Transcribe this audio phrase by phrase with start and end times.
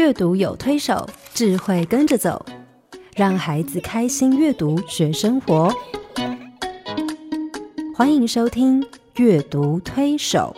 [0.00, 2.46] 阅读有推手，智慧跟着走，
[3.14, 5.70] 让孩子开心阅读学生活。
[7.94, 8.80] 欢迎收听
[9.16, 10.56] 《阅读推手》。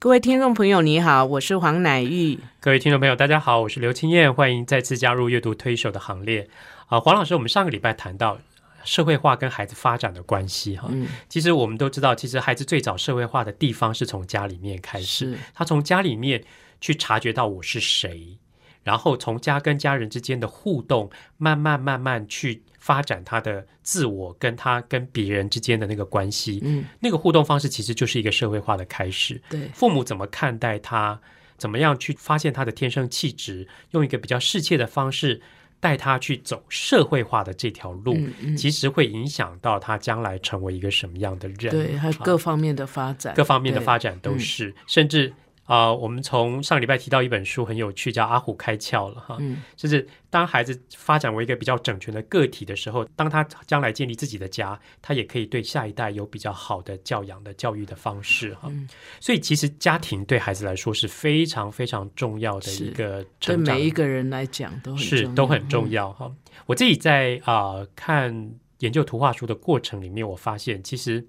[0.00, 2.40] 各位听众朋友，你好，我是黄乃玉。
[2.58, 6.48] 各位听众朋友，大家好，我是刘青燕，欢迎再次加入阅读推手的行列。
[6.88, 8.38] 啊，黄老师，我们上个礼拜谈到
[8.86, 16.42] 社会化跟孩子发展的关系，哈，嗯，其实我们都知道，其实孩子最早社会化的地方是从家里面开始，他从家里面
[16.80, 18.38] 去察觉到我是谁，
[18.82, 29.42] 然后从家跟家人之间的互动，慢慢慢慢去发展他的自我跟他跟别人之间的那个关系，嗯，那个互动方式其实就是一个社会化的开始。
[29.50, 31.20] 对，父母怎么看待他，
[31.58, 35.42] 怎么样去发现他的天生气质，用一个比较适切的方式
[35.86, 38.56] 带他去走社会化的这条路，嗯嗯。
[38.56, 41.70] 其实会影响到他将来成为一个什么样的人。
[41.70, 42.22] 对，还有啊。
[42.24, 45.32] 各方面的发展，各方面的发展都是，甚至
[45.66, 49.36] 啊、我们从上个礼拜提到一本书很有趣，叫《阿虎开窍》了哈。
[49.40, 58.68] 嗯就是当孩子发展为一个比较整全的个体的时候，当他将来建立自己的家，他也可以对下一代有比较好的教养的教育的方式哈。
[58.70, 58.88] 嗯
[59.20, 66.32] 所以其实家庭对孩子来说是非常非常重要的一个对成长，对每一个人来讲都很是重要都很重嗯要哈。
[66.66, 71.26] 我自己在啊、看研究图画书的过程里面，我发现其实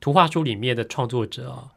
[0.00, 1.68] 图画书里面的创作者啊，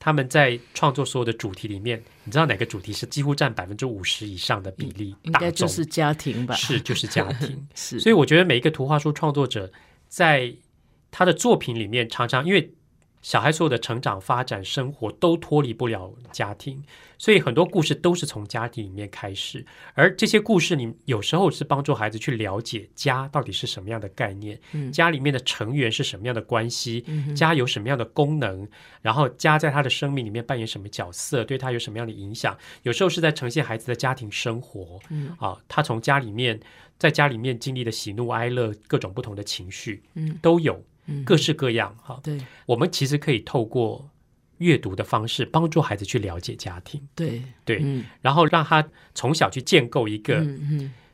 [0.00, 5.14] 他们在创作所有的主题里面，你知道哪个主题是几乎占百分之五十以上的比例？
[5.22, 6.54] 应大众该就是家庭吧？
[6.54, 7.68] 是就是家庭。
[7.76, 9.70] 是，所以我觉得每一个图画书创作者
[10.08, 10.50] 在
[11.10, 12.72] 他的作品里面，常常因为
[13.22, 16.82] 小孩所有的成长、发展、生活都脱离不了家庭，
[17.18, 19.64] 所以很多故事都是从家庭里面开始。
[19.94, 28.66] 而这些故事，你有时候是帮助孩子去了解家到底是什么样的概念，嗯家里面的成员是什么样的关系，嗯家有什么样的功能，
[29.02, 32.56] 然后家在他的生命里面扮演什么角色，对他有什么样的影响。
[32.84, 36.58] 有时候是在呈现孩子的家庭生活，嗯啊，他从家里面
[36.98, 40.84] 在家里面经历的喜怒哀乐各种不同的情绪嗯都有，嗯
[41.24, 42.20] 各式各样哈。
[42.22, 42.38] 对。
[42.66, 44.10] 我们其实可以透过
[44.58, 47.42] 阅读的方式帮助孩子去了解家庭，对。
[47.64, 48.04] 对，嗯。
[48.20, 50.44] 然后让他从小去建构一个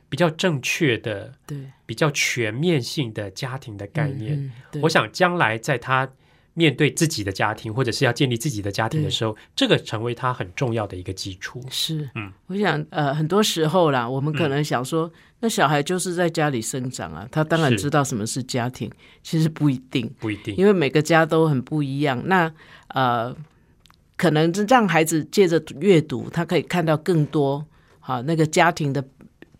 [0.09, 1.57] 比较正确的、对。
[1.85, 4.51] 比较全面性的家庭的概念。
[4.81, 6.09] 我想将来在他
[6.57, 9.11] 面对自己的家庭，或者是要建立自己的家庭的对。
[9.11, 11.61] 时候，这个成为他很重要的一个基础。
[11.69, 18.91] 是，嗯，我想呃，很多时候啦，我们可能想说，那小孩就是在家里生长啊，他当然知道什么是家庭，
[19.21, 22.19] 其实不一定，不一定，因为每个家都很不一样。
[22.25, 22.51] 那
[22.87, 23.35] 呃，
[24.15, 27.63] 可能是让孩子借着阅读，他可以看到更多
[27.99, 29.05] 好、那个家庭的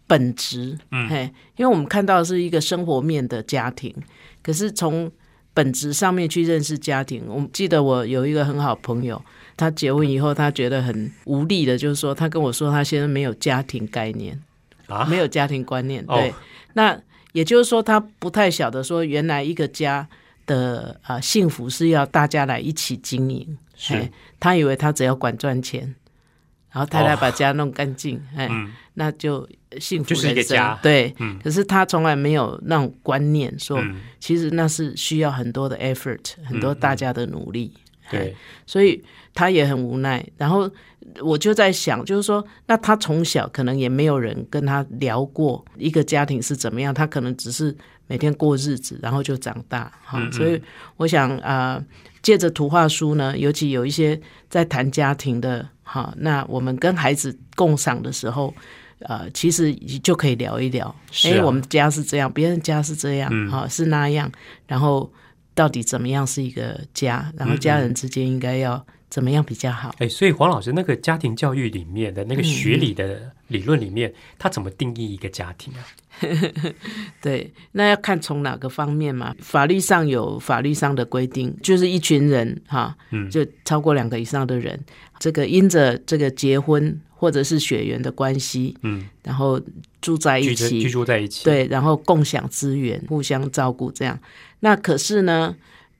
[0.07, 1.07] 本质，嗯。
[1.07, 3.94] 嘿，因为我们看到的是一个生活面的家庭，
[4.41, 5.12] 可是从
[5.57, 7.23] 本质上面去认识家庭。
[7.28, 9.19] 我记得我有一个很好朋友，
[9.56, 14.40] 他结婚以后，他觉得很无力的，就是说，他跟我说，他现在没有家庭概念，
[14.85, 16.06] 啊，没有家庭观念。
[16.07, 16.31] 哦对，
[16.73, 17.01] 那
[17.31, 20.07] 也就是说，他不太晓得说，原来一个家
[20.45, 23.57] 的啊、呃幸福是要大家来一起经营。
[23.75, 24.07] 是
[24.39, 25.95] 他以为他只要管赚钱，
[26.72, 29.47] 然后太太哦把家弄干净，哎、嗯，那就
[29.79, 37.73] 幸福就是一个人生家对，嗯可是他从来没有那种观念，说、嗯，其实那是需要很多的 effort，很多大家的努力。
[38.09, 38.33] 对，
[38.66, 40.25] 所以他也很无奈。
[40.38, 40.69] 然后
[41.19, 47.75] 我就在想，就是说，那他从小可能也没有人跟他聊过一个家庭是怎么样，他可能只是
[48.07, 49.91] 每天过日子，然后就长大。
[50.06, 50.61] 哈、嗯嗯所以
[50.95, 51.85] 我想啊、呃
[52.22, 54.19] 借着图画书呢，尤其有一些
[54.50, 58.53] 在谈家庭的，哈，那我们跟孩子共赏的时候。
[59.02, 59.72] 呃，其实
[60.02, 60.84] 就可以聊一聊，
[61.24, 64.28] 哎、啊我们家是这样，别人家是这样，嗯哈、是那样，
[64.66, 65.08] 然后
[65.53, 69.94] 到底怎么样是一个家，然后嗯家人之间应该要怎么样比较好？
[70.00, 75.86] 哎，所以黄老师那个家庭教育里面的那个学理的理论里面，他怎么定义一个家庭啊？
[77.22, 79.36] 对，那要看从哪个方面嘛。
[79.39, 84.80] 法律上有法律上的规定，就是一群人哈，嗯就超过两个以上的人，
[85.19, 89.62] 这个因着这个结婚或者是血缘的关系，嗯，然后
[90.01, 94.19] 住在一起居，住在一起，，对，然后共享资源，互相照顾，这样。
[94.62, 95.56] 那可是呢？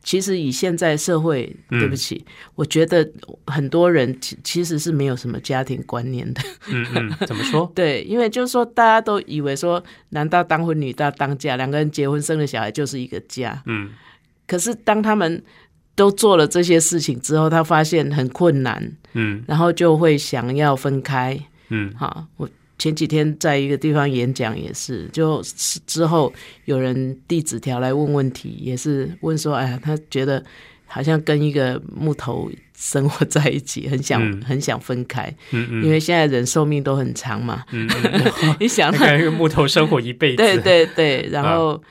[0.08, 2.26] 其实以现在社会，嗯对不起，
[2.56, 3.06] 我觉得
[3.46, 6.42] 很多人其其实是没有什么家庭观念的。
[6.70, 7.70] 嗯嗯， 怎么说？
[7.76, 13.62] 对，因为就是说，大家都以为说，男大当婚，女大当嫁，两个人结婚生了小孩就是一个家。
[13.66, 13.90] 嗯
[14.48, 15.44] 可是当他们
[15.94, 18.82] 都做了这些事情之后，他发现很困难，
[19.12, 21.38] 嗯然后就会想要分开。
[21.68, 25.42] 嗯好，我前几天在一个地方演讲，也是，就
[25.86, 26.32] 之后
[26.66, 30.44] 有人递纸条来问问题，也是问说，哎呀，他觉得
[30.86, 34.42] 好像跟一个木头生活在一起，很想、嗯。
[34.44, 37.64] 很想分开，嗯嗯，因为现在人寿命都很长嘛。
[37.72, 37.90] 嗯。
[38.04, 41.82] 嗯 你想 那个木头生活一辈子， 对对对，然后、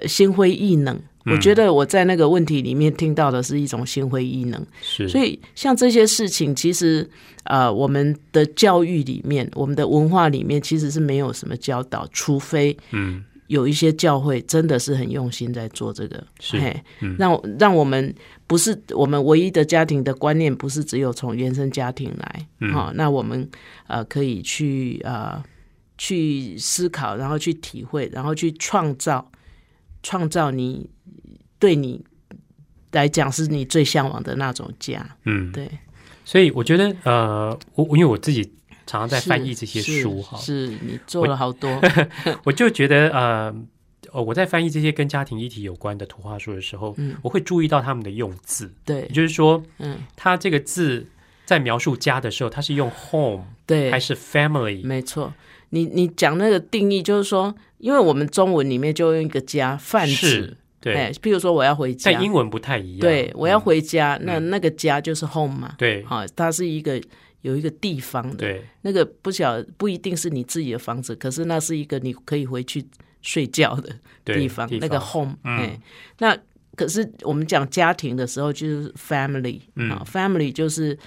[0.00, 0.98] 呃心灰意冷。
[1.26, 7.08] 我觉得我在那个问题里面听到的是一种心灰意冷，是，所以像这些事情，其实
[7.44, 13.24] 呃，我们的教育里面，我们的文化里面其实是没有什么教导，除非嗯。
[13.50, 16.56] 有一些教会真的是很用心在做这个，是。
[16.60, 17.16] 嘿嗯。
[17.18, 18.14] 让让我们
[18.46, 22.72] 不是我们唯一的家庭的观念，不是只有从原生家庭来，嗯。
[22.72, 23.50] 好、那我们
[23.88, 25.42] 呃可以去呃
[25.98, 29.28] 去思考，然后去体会，然后去创造
[30.04, 30.88] 创造你
[31.60, 32.04] 对你
[32.90, 35.70] 来讲是你最向往的那种家，嗯，对，
[36.24, 38.42] 所以我觉得呃，我我因为我自己
[38.84, 41.80] 常常在翻译这些是书哈，是你做了好多，
[42.42, 43.54] 我就觉得呃。
[44.12, 47.14] 呃，我在翻译这些跟家庭议题有关的图画书的时候，嗯。
[47.22, 49.02] 我会注意到他们的用字，对。
[49.02, 51.06] 也，就是说，嗯，他这个字
[51.46, 54.84] 在描述家的时候，他是用 home 对，还是 family？
[54.84, 55.32] 没错，
[55.68, 63.00] 你你讲那个定义，就是说，因为我们中文里面就用一个家泛指是，对，哎，譬如说我要回家，在英文不太一样。
[63.00, 63.60] 对我要嗯。
[63.60, 66.02] 回家，那那个家就是 home 嘛，对。
[66.04, 67.00] 好，它是一个
[67.42, 68.64] 有一个地方的，对。
[68.82, 72.84] 那个不晓不一定是你自己的房子，可是那是一个你可以回去
[73.20, 73.94] 睡觉的
[74.24, 75.78] 对地方，那个 home，哎，
[76.18, 76.36] 那
[76.76, 79.90] 可是我们讲家庭的时候，就是 family 嗯。
[79.90, 80.98] 啊，family 就是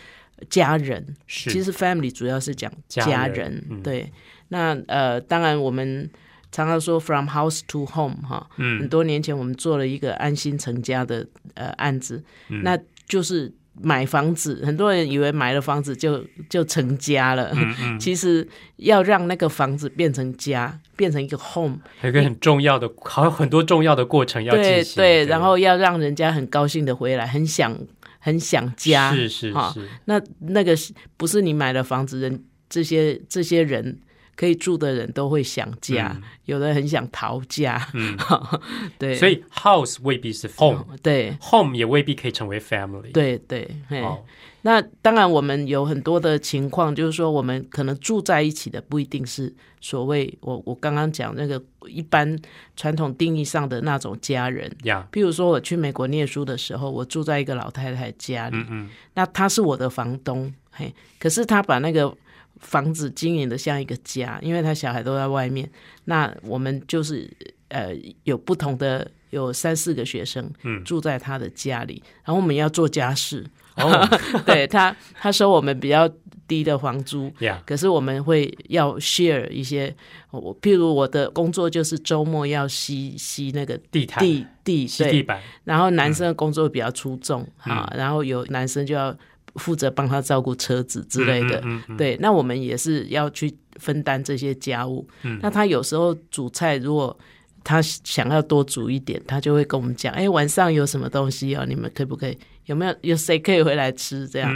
[0.52, 1.50] 家人，是。
[1.50, 3.82] 其实 family 主要是讲家家人人，嗯。
[3.82, 4.12] 对。
[4.50, 6.08] 那呃，当然我们
[6.54, 12.62] 常常说 from house to home 哈，很嗯多年前我们做了一个安心成家的呃案子，嗯。
[12.64, 18.48] 那就是买房子，很多人以为买了房子就就成家了，嗯嗯， 其实
[18.78, 24.96] 要让那个房子变成家，变成一个 home，还有一个很重要的，还有很多重要的过程要进行。
[24.96, 27.76] 对对，然后要让人家很高兴的回来，很想
[28.20, 29.72] 很想家，是是哈。
[29.74, 30.76] 是，那那个
[31.18, 34.00] 不是你买了房子人这些这些人
[34.36, 36.16] 可以住的人都会想家，
[36.46, 38.18] 有的很想逃家，嗯，
[38.98, 44.02] 对，所以 house 未必是 home，对，home 也未必可以成为 family。，对对，嘿。
[44.02, 44.24] 哦，
[44.64, 52.38] 那当然我们有很多的情况，就是说我们可能住在一起的不一定是所谓我我刚刚讲那个一般
[52.76, 54.74] 传统定义上的那种家人。
[54.84, 62.16] 呀，譬如说，我去美国念书的时候，我住在一个老太太家里，嗯嗯，那她是我的房东，嘿，可是她把那个
[62.64, 65.70] 房子经营的像一个家，因为他小孩都在外面，
[66.06, 67.30] 那我们就是
[67.68, 67.90] 呃
[68.24, 70.84] 有不同的有三四个学生，嗯。
[70.84, 73.46] 住在他的家里，然后我们要做家事，
[73.76, 74.08] 哦。
[74.46, 76.10] 对他他收我们比较
[76.48, 77.32] 低的房租。
[77.40, 79.96] 呀，可是我们会要 share 一些，
[80.32, 89.16] 我譬如我的工作就是周末要吸吸那个地毯、地地对吸地板，然后男生的工作比较出众哈、然后有男生就要
[89.56, 95.08] 负责帮他照顾车子之类的，嗯嗯嗯对，那我们也是要去分担这些家务。
[95.24, 97.18] 嗯那他有时候煮菜，如果
[97.64, 102.38] 他想要多煮一点，他就会跟我们讲，哎，晚上有什么东西哦，你们可不可以？
[102.66, 104.26] 有没有有谁可以回来吃？
[104.28, 104.50] 这样，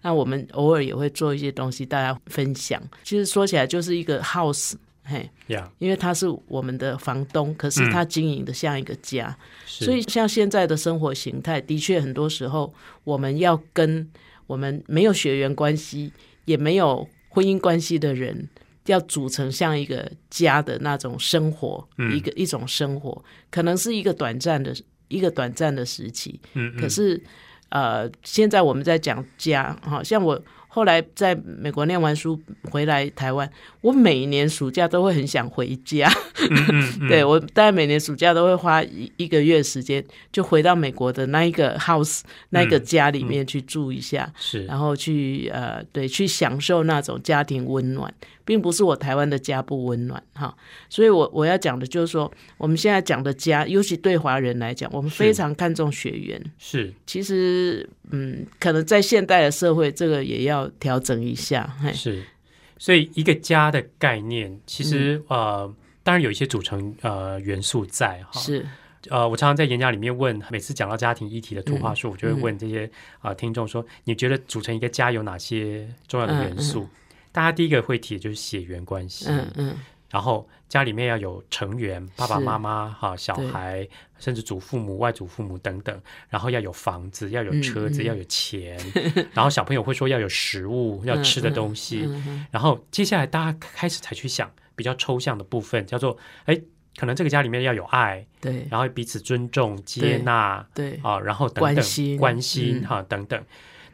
[0.00, 2.80] 那我们偶尔也会做一些东西，大家分享。
[3.02, 4.74] 其实说起来就是一个 house，
[5.08, 9.36] 嘿，呀，因为他是我们的房东，可是他经营的像一个家。
[9.64, 14.10] 是所以，像现在的生活形态，的确很多时候我们要跟
[14.48, 16.12] 我们没有血缘关系，
[16.44, 18.48] 也没有婚姻关系的人，
[18.86, 24.74] 要组成像一个家的那种生活，嗯一个一种生活，可能是一个短暂的
[25.06, 26.40] 一个短暂的时期。
[26.54, 27.22] 嗯嗯可是，
[27.68, 30.42] 呃，现在我们在讲家，好像我
[30.76, 32.38] 后来在美国念完书
[32.70, 36.06] 回来台湾，我每年暑假都会很想回家。
[36.50, 44.66] 嗯 对我大概每年暑假都会花一一个月时间，就回到美国的那一个 house 那一个家里面去住一下，是。
[44.66, 48.12] 然后去呃对去享受那种家庭温暖，
[48.46, 50.56] 并不是我台湾的家不温暖哈。
[50.88, 56.42] 所以我我要讲的就是说，我们现在讲的家，尤其对华人来讲，我们非常看重血缘。
[56.56, 61.76] 是其实，嗯，可能在现代的社会，这个也要调整一下。
[61.82, 62.22] 嘿，是，
[62.78, 68.40] 所以一个家的概念，其实、嗯呃，当然有一些组成呃元素在哈。
[68.40, 68.64] 是，
[69.08, 72.86] 呃，我常常在演讲里面问，每次讲到家庭议题的图画嗯书，我就会问这些
[73.18, 76.88] 啊、呃听众说，你觉得组成一个家有哪些重要的元素？
[77.36, 79.76] 大家第一个会提的就是血缘关系，嗯嗯，
[80.08, 83.86] 然后家里面要有成员，爸爸妈妈哈、小孩，
[84.18, 86.00] 甚至祖父母、外祖父母等等，
[86.30, 88.06] 然后要有房子，要有车子，嗯嗯。
[88.06, 88.78] 要有钱，
[89.34, 92.08] 然后小朋友会说要有食物，要吃的东西，
[92.50, 96.16] 然后接下来大家开始才去想比较抽象的部分，叫做
[96.46, 96.58] 哎。
[96.98, 98.66] 可能这个家里面要有爱，对。
[98.70, 100.98] 然后彼此尊重、接纳对。
[101.02, 102.84] 啊，然后等等关心关心嗯。
[102.86, 103.38] 哈、等等。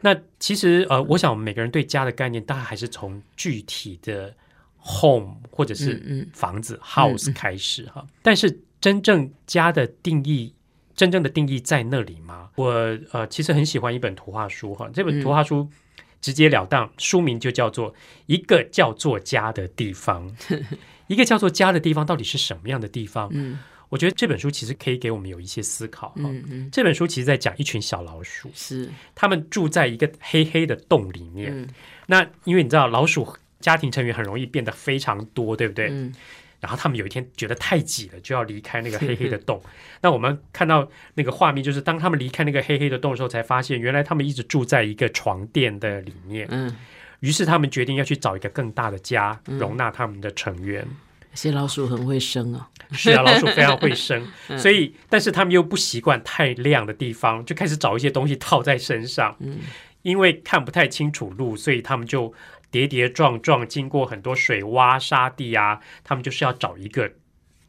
[0.03, 4.35] 那其实呃，我想每个人对家的概念，大概还是从具体的
[4.83, 8.05] home 或者是嗯嗯房子、house 开始哈。
[8.21, 10.53] 但是真正家的定义，
[10.93, 12.49] 真正的定义在那里吗？
[12.55, 12.69] 我
[13.11, 15.69] 呃，其实很喜欢一本图画书哈，这本图画书。
[16.21, 17.91] 直截了当，书名就叫做
[18.27, 20.33] 《一个叫做家的地方》。
[21.07, 23.29] 一个叫做家的地方到底是什么样的地方？
[23.33, 23.59] 嗯
[23.93, 26.15] 我觉得这本书其实可以给我们有一些思考哈。
[26.17, 31.51] 嗯嗯这本书其实在讲一群小老鼠，是他们住在一个黑黑的洞里面。
[31.55, 31.67] 嗯
[32.07, 35.89] 那因为你知道，老鼠家庭成员很容易变得非常多，对不对？
[35.91, 36.11] 嗯
[36.59, 39.61] 然后他们有一天觉得太挤了，就要离开那个黑黑的洞。
[40.01, 46.47] 那我们看到那个画面，就是当他们离开那个黑黑的洞的时候，才发现原来他们一直住在一个床垫的里面。
[46.49, 46.73] 嗯，
[47.19, 50.83] 于是他们决定要去找一个更大的家，容纳他们的成员。
[50.83, 54.25] 这些老鼠很会生啊，是啊，老鼠非常会生，
[54.57, 59.35] 所以但是他们又不习惯太亮的地方，就开始找一些东西套在身上。
[59.39, 59.59] 嗯。
[60.03, 62.33] 因为看不太清楚路，所以他们就
[62.69, 67.09] 跌跌撞撞，经过很多水洼、沙地啊，他们就是要找一个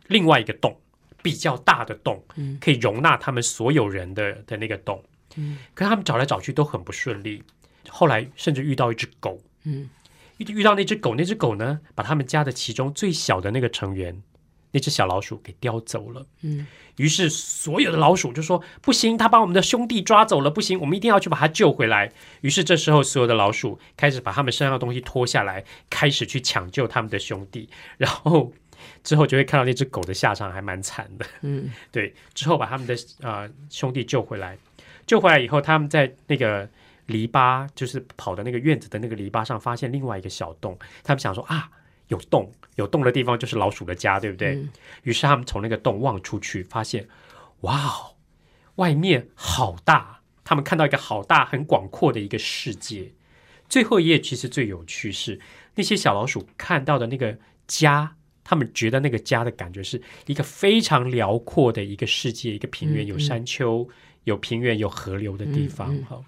[0.09, 0.76] 另外一个洞，
[1.23, 2.59] 比较大的洞，嗯。
[2.61, 5.00] 可以容纳他们所有人的的那个洞。
[5.37, 5.59] 嗯。
[5.75, 7.40] 可是他们找来找去都很不顺利，
[7.88, 9.88] 后来甚至遇到一只狗，嗯
[10.38, 14.23] 遇遇到那只狗，那只狗呢，把他们家的其中最小的那个成员，
[14.73, 16.26] 那只小老鼠给叼走了。
[16.43, 22.12] 嗯于是所有的老鼠就说：“不行，他把我们的兄弟抓走了，不行，我们一定要去把他救回来。”
[22.43, 27.69] 于是这时候，所有的老鼠开始把他们身上的东西脱下来，开始去抢救他们的兄弟。
[27.99, 28.53] 然后
[29.03, 31.26] 之后就会看到那只狗的下场还蛮惨的。
[31.43, 34.57] 嗯 对，之后把他们的呃兄弟救回来，
[35.05, 36.71] 救回来以后，他们在那个
[37.06, 40.78] 篱笆，就是跑的那个院子的那个篱笆上，发现另外一个小洞。
[41.02, 41.70] 他们想说啊，
[42.08, 44.54] 有洞，有洞的地方就是老鼠的家，对不对？
[44.54, 44.68] 嗯
[45.02, 47.08] 于是他们从那个洞望出去，发现
[47.61, 48.16] 哇哦，
[48.76, 50.20] 外面好大。
[50.46, 53.12] 他们看到一个好大、很广阔的一个世界。
[53.66, 55.40] 最后一页其实最有趣是
[55.75, 63.88] 那些小老鼠看到的那个家，他们觉得那个家的感觉是一个非常辽阔的一个世界，一个平原嗯有山丘、
[64.25, 66.25] 有平原、有河流的地方嗯嗯哈。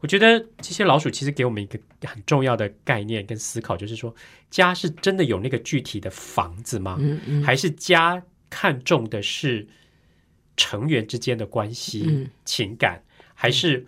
[0.00, 4.14] 我觉得这些老鼠其实给我们一个很重要的概念跟思考，就是说，
[4.50, 6.96] 家是真的有那个具体的房子吗？
[7.00, 7.42] 嗯嗯。
[7.42, 9.66] 还是家看重的是
[10.56, 12.28] 成员之间的关系、嗯。
[12.44, 13.02] 情感，
[13.34, 13.86] 还是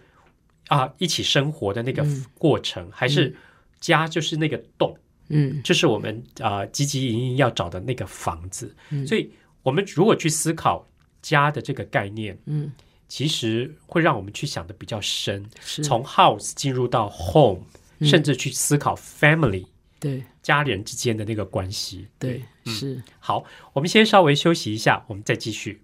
[0.69, 2.25] 啊、一起生活的那个嗯。
[2.39, 3.37] 过程，还是
[3.79, 4.97] 家就是那个洞，
[5.29, 5.63] 嗯。
[5.63, 8.75] 就是我们啊、汲汲营营要找的那个房子。
[8.91, 9.07] 嗯。
[9.07, 9.31] 所以，
[9.63, 10.89] 我们如果去思考
[11.21, 12.73] 家的这个概念，嗯
[13.09, 17.63] 其实会让我们去想的比较深，是从 house 进入到 home，、
[17.99, 19.67] 嗯甚至去思考 family
[19.99, 22.07] 对家人之间的那个关系。
[22.19, 25.83] 对嗯是好，我们先稍微休息一下，我们再继续。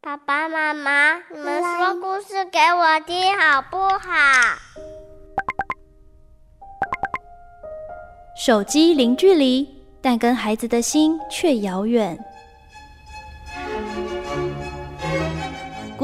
[0.00, 4.10] 爸爸妈妈，你们说故事给我听好不好？
[8.36, 9.68] 手机零距离，
[10.00, 12.18] 但跟孩子的心却遥远。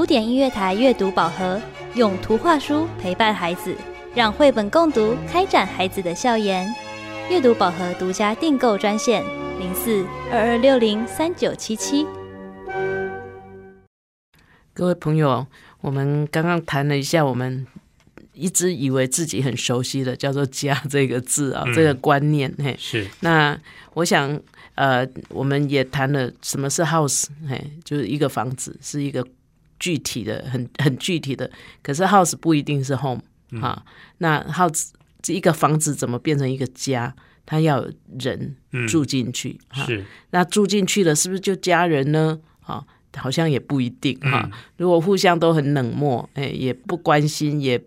[0.07, 1.61] 典音乐台阅读宝盒，
[1.97, 3.75] 用图画书陪伴孩子，
[4.15, 6.73] 让绘本共读开展孩子的笑颜。
[7.29, 9.25] 阅读宝盒独家订购专线：
[9.59, 12.07] 零四二二六零三九七七。
[14.73, 15.45] 各位朋友，
[15.81, 17.67] 我们刚刚谈了一下，我们
[18.33, 22.55] 一直以为自己很熟悉的叫做“家”这个字啊，嗯这个观念。
[22.59, 23.59] 嘿，是，那
[23.95, 24.41] 我想，
[24.77, 29.27] 呃，我们也谈了什么是 house，嘿，就是一个房子，是一个
[29.79, 31.51] 具体的、很很具体的。
[31.83, 33.23] 可是 house 不一定是 home
[33.61, 33.85] 啊。
[34.19, 34.91] 那 house
[35.23, 37.15] 这一个房子怎么变成一个家？
[37.49, 42.41] 他要有人嗯住进去哈、是，那住进去了，是不是就家人呢？
[42.63, 47.81] 啊，好像也不一定哈、嗯如果互相都很冷漠，哎，也不关心，也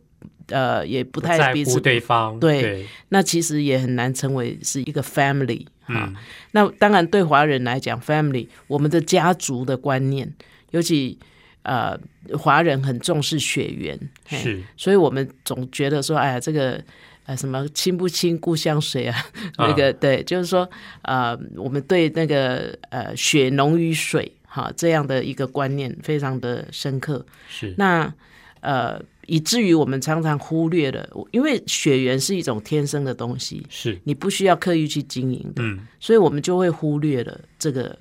[0.47, 6.15] 呃也不不在乎太彼此，对方，对对，那其实也很难成为是一个 family 啊、嗯
[6.51, 10.33] 那当然，对华人来讲，family 我们的家族的观念，
[10.71, 11.19] 尤其
[11.63, 11.99] 呃
[12.37, 16.81] 华人很重视血缘，是，所以我们总觉得说，哎呀，这个
[17.25, 19.25] 呃什么亲不亲故乡水啊，
[19.57, 20.67] 那个对，就是说
[21.01, 27.25] 呃，我们对那个呃血浓于水哈这样的一个观念非常的深刻。
[27.49, 28.11] 是，那
[28.61, 37.97] 呃，以至于我们常常忽略了，因为血缘是一种天生的东西，是，你不需要刻意去经营的，嗯，所以我们就会忽略了这个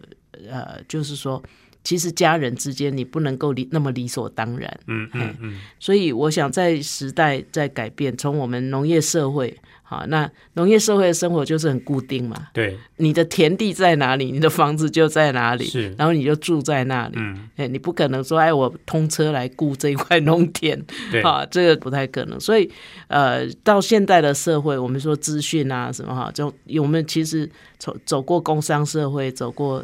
[0.49, 1.43] 呃，就是说。
[1.85, 4.81] 其实家人之间，你不能够理那么理所当然。
[4.87, 9.57] 嗯嗯嗯，所以我想，在时代在改变，从我们农业社会
[9.91, 17.15] 好，那农业社会的生活就是很固定嘛，对，你的田地在哪里，你的房子就在哪里，是然后你就住在那里。
[17.17, 20.79] 嗯，哎，你不可能说，哎，我通车来雇这一块农田，
[21.11, 22.39] 对，啊，这个不太可能。
[22.39, 22.71] 所以，
[23.07, 26.53] 呃，到现在的社会，我们说资讯啊什么哈，就
[26.83, 29.83] 我们其实走走过工商社会，走过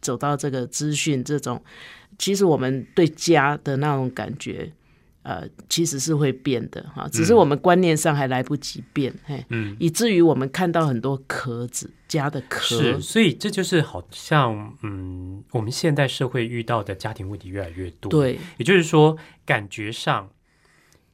[0.00, 1.60] 走到这个资讯这种，
[2.18, 4.70] 其实我们对家的那种感觉。
[5.22, 18.38] 呃，其实是会变的哈，只是我们观念上还来不及变，嘿，嗯，以至于我们看到很多壳子家的壳，是，所以这就是好像，嗯，我们现代社会遇到的家庭问题越来越多，，对。
[18.56, 20.30] 也就是说，感觉上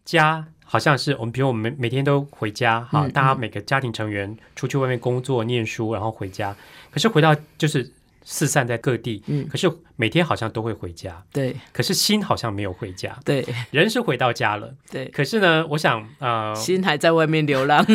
[0.04, 3.10] 家好像是我们，比如我们每天都回家，哈，嗯。
[3.10, 6.56] 大家每个家庭成员出去外面工作、念书，然后回家，
[6.92, 7.92] 可是回到就是
[8.28, 9.46] 四散在各地，嗯。
[9.48, 11.54] 可是每天好像都会回家，对。
[11.72, 13.46] 可是心好像没有回家，对。
[13.70, 17.86] 人是回到家了，对，可是呢，我想，呃，心还在外面流浪，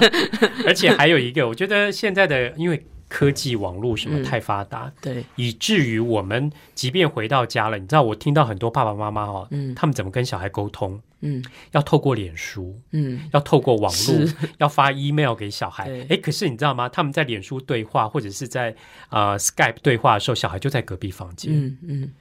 [0.66, 4.24] 而且还有一个，我觉得现在的因为科技网络什么嗯。
[4.24, 9.74] 太发达，对，以至于我们即便回到家了，你知道，我听到很多爸爸妈妈哦，嗯。
[9.74, 10.98] 他们怎么跟小孩沟通？
[11.20, 11.44] 嗯。
[11.72, 15.84] 要透过脸书，嗯，要透过网络，要发 email 给小孩。
[15.84, 16.06] 对。
[16.08, 16.88] 哎，可是你知道吗？
[16.88, 18.74] 他们在脸书对话或者是在
[19.10, 21.52] 呃 Skype 对话的时候，小孩就在隔壁房间。
[21.52, 22.12] 嗯嗯，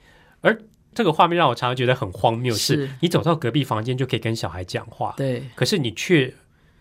[0.41, 0.59] 而
[0.93, 2.89] 这个画面让我常常觉得很荒谬，是是。
[2.99, 6.33] 你走到隔壁房间就可以跟小孩讲话，对，可是你却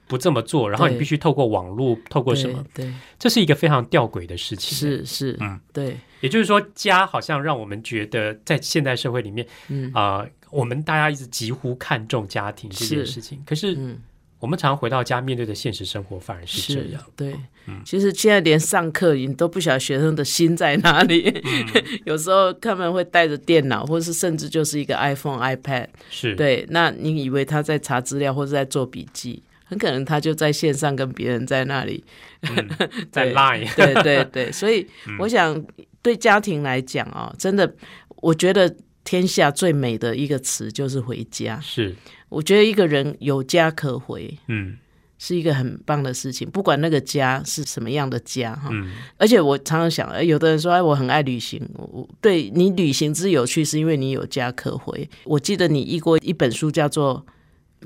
[0.08, 2.64] 不这么做，然后你必须透过网络，透过什么？
[2.74, 2.84] 对？
[2.86, 4.76] 对，这是一个非常吊诡的事情。
[4.76, 13.42] 是是，嗯对，也就是说，家好像让我们觉得，在现代社会里面，嗯啊、我们大家一直几乎看重家庭这件是事情。
[13.46, 13.98] 可是，嗯。
[14.40, 17.02] 我们常常回到家，面对的现实生活反而是这样。
[17.16, 17.34] 对，
[17.66, 21.28] 嗯其实现在连上课你都不晓得学生的心在哪里。
[21.44, 25.88] 嗯 有时候他们会带着电脑，或是甚至就是一个 iPhone、iPad。
[26.08, 32.02] 是，对，那你以为他在查资料或者在做笔记，很可能他就在线上跟别人在那里。
[32.42, 32.68] 嗯
[33.12, 34.86] 在对 Line，对对对，所以
[35.18, 35.64] 我想
[36.00, 37.74] 对家庭来讲哦，真的，
[38.22, 41.58] 我觉得天下最美的一个词就是回家。
[41.60, 41.94] 是，
[42.28, 44.76] 我觉得一个人有家可回，嗯
[45.18, 48.68] 是一个很棒的事情，不管那个家是什么样的家哈。
[48.70, 55.10] 嗯，而且我常常想，哎有的人说，哎，我很爱旅行，我我对你旅行之有趣，是因为你有家可回。
[55.24, 57.26] 我记得你译过一本书，叫做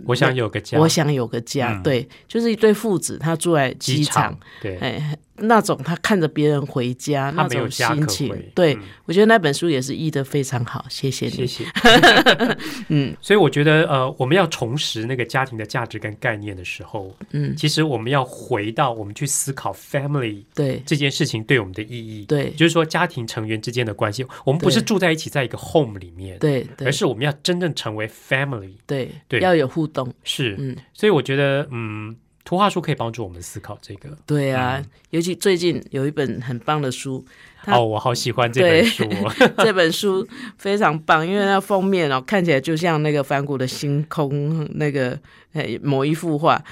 [0.07, 1.83] 我想有个家，我想有个家，嗯。
[1.83, 8.83] 对，就是一对父子，他住在机场，，对，哎，那种他看着别人回家他没有那种心情，对、嗯。
[9.05, 11.33] 我觉得那本书也是译的非常好，谢谢你。
[11.33, 11.65] 谢谢。
[12.89, 13.15] 嗯。
[13.21, 20.83] 所以我觉得，呃，我们要重拾那个家庭的价值跟概念的时候，嗯，其实我们要回到我们去思考 family 对。
[20.87, 22.25] 这件事情对我们的意义。
[22.27, 22.51] 对。
[22.53, 26.87] 就是说家庭成员之间的关系，我们不是住在一起在一个 home 里面，对对。
[26.87, 28.73] 而是我们要真正成为 family。
[28.87, 29.41] 对对。
[29.41, 34.17] 要有互动，是，嗯，所以我觉得，嗯，图画书可以帮助我们思考这个。
[34.27, 37.25] 对啊，尤其最近有一本很棒的书，
[37.67, 39.53] 哦，我好喜欢这本书哦。
[39.65, 40.27] 这本书
[40.59, 45.19] 非常棒，因为那封面哦看起来就像那个梵谷的星空那个
[45.53, 46.63] 诶某一幅画，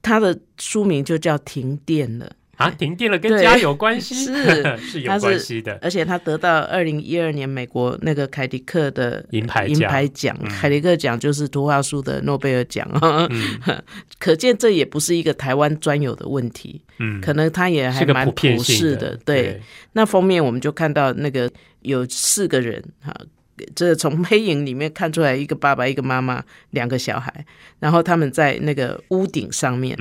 [0.00, 2.26] 它的书名就叫《停电了》。
[2.56, 5.78] 啊，停电了跟家有关系， 是是有关系的。
[5.82, 10.48] 而且他得到二零一二年美国那个凯迪克的银银牌银牌奖，嗯。
[10.48, 12.86] 凯迪克奖就是图画书的诺贝尔奖。
[13.00, 13.28] 啊。
[13.30, 13.82] 嗯。
[14.18, 19.60] 可见这也不是一个台湾专有的问题，嗯，可能他也还蛮普世的，对，，
[19.92, 21.50] 那封面我们就看到那个
[21.82, 23.14] 有四个人哈。
[23.74, 27.44] 这从黑影里面看出来，一个爸爸，一个妈妈，两个小孩，
[27.78, 29.96] 然后他们在那个屋顶上面，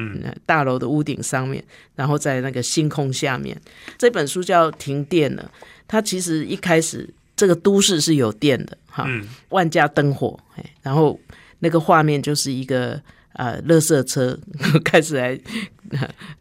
[0.45, 1.63] 大楼的屋顶上面，
[1.95, 3.59] 然后在那个星空下面。
[3.97, 5.51] 这本书叫《停电了》，
[5.87, 10.39] 它其实一开始这个都市是有电的，哈，嗯万家灯火，
[10.81, 11.19] 然后
[11.59, 13.01] 那个画面就是一个
[13.33, 14.37] 呃，垃圾车
[14.83, 15.39] 开始来，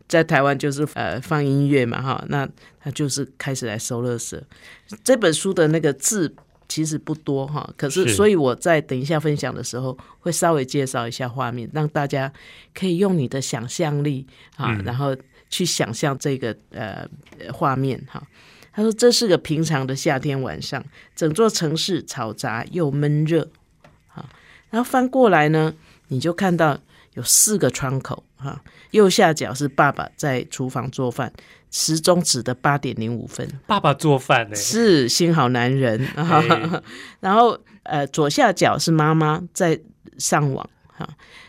[0.08, 2.48] 在台湾就是呃放音乐嘛，哈，那
[2.80, 4.40] 他就是开始来收垃圾。
[5.02, 6.32] 这本书的那个字
[6.74, 12.32] 其实不多哈，可是是所以我在等一下分享的时候会稍微介绍一下画面，让大家
[12.74, 15.16] 可以用你的想象力啊，嗯然后
[15.48, 17.06] 去想象这个呃
[17.52, 18.20] 画面哈。
[18.72, 20.84] 他说：“这是个平常的夏天晚上，
[21.14, 23.48] 整座城市嘈杂又闷热。
[24.08, 24.28] 啊，
[24.70, 25.72] 然后翻过来呢，
[26.08, 26.76] 你就看到
[27.12, 28.60] 有四个窗口哈、
[28.94, 31.32] 右下角是爸爸在厨房做饭，
[31.72, 36.06] 时钟指的八点零五分，爸爸做饭呢，是新好男人。
[36.14, 36.82] 哎。
[37.18, 39.80] 然后呃，左下角是妈妈在
[40.16, 41.08] 上网哈、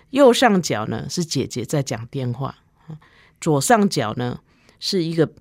[0.09, 2.47] 右上角呢是姐姐在讲电话，
[2.87, 2.97] 啊
[3.39, 4.39] 左上角呢
[4.79, 5.31] 是一个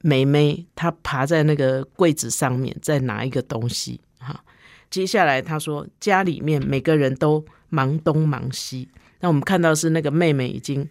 [0.00, 4.42] 妹妹，她爬在那个柜子上面在拿一个东西哈、
[4.90, 8.88] 接下来她说家里面每个人都忙东忙西，
[9.20, 10.88] 那我们看到是那个妹妹已经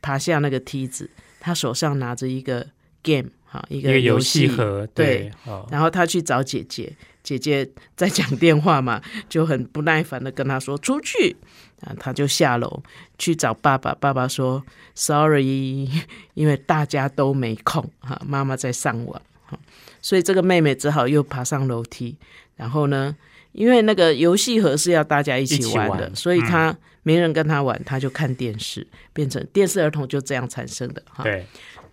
[0.00, 1.08] 爬下那个梯子，
[1.40, 2.66] 他手上拿着一个
[3.02, 5.66] game 哈，一个游戏戏盒，对对，哦。
[5.70, 11.36] 然后他去找姐姐，姐姐在讲电话嘛，就很不耐烦的跟他说出去，
[11.80, 12.82] 啊，他就下楼
[13.18, 14.62] 去找爸爸，爸爸说
[14.94, 15.88] sorry，
[16.34, 19.58] 因为大家都没空哈，妈妈在上网哈，
[20.02, 22.16] 所以这个妹妹只好又爬上楼梯，
[22.56, 23.16] 然后呢，
[23.52, 26.16] 因为那个游戏盒是要大家一起玩的，玩。
[26.16, 31.24] 所以他没人跟他玩，他就看电视，变成电视儿童就这样产生的哈。
[31.24, 31.46] 对，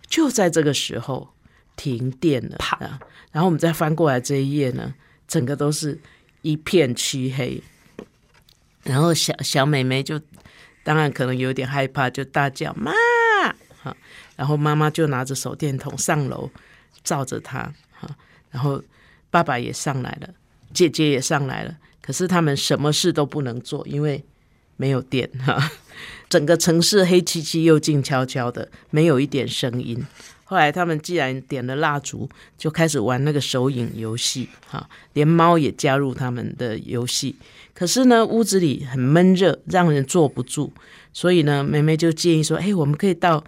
[0.06, 1.28] 就在这个时候
[1.74, 3.00] 停电了，啊！
[3.32, 4.94] 然后我们再翻过来这一页呢，
[5.26, 5.98] 整个都是
[6.42, 7.62] 一片漆黑。
[8.82, 10.20] 然后小小美眉就
[10.84, 12.92] 当然可能有点害怕，就大叫妈！
[13.82, 13.96] 哈，
[14.36, 16.48] 然后妈妈就拿着手电筒上楼
[17.02, 18.08] 照着她哈，
[18.50, 18.82] 然后
[19.30, 20.28] 爸爸也上来了，
[20.76, 24.22] 姐姐也上来了，可是他们什么事都不能做，因为
[24.76, 25.72] 没有电 哈。
[26.28, 30.04] 整个城市黑漆漆又静悄悄的，没有一点声音。
[30.44, 37.34] 后来他们既然点了蜡烛，就开始玩那个手影游戏，哈，连猫也加入他们的游戏。
[37.72, 40.70] 可是呢，屋子里很闷热，让人坐不住，
[41.12, 43.42] 所以呢，妹妹就建议说：“哎，我们可以到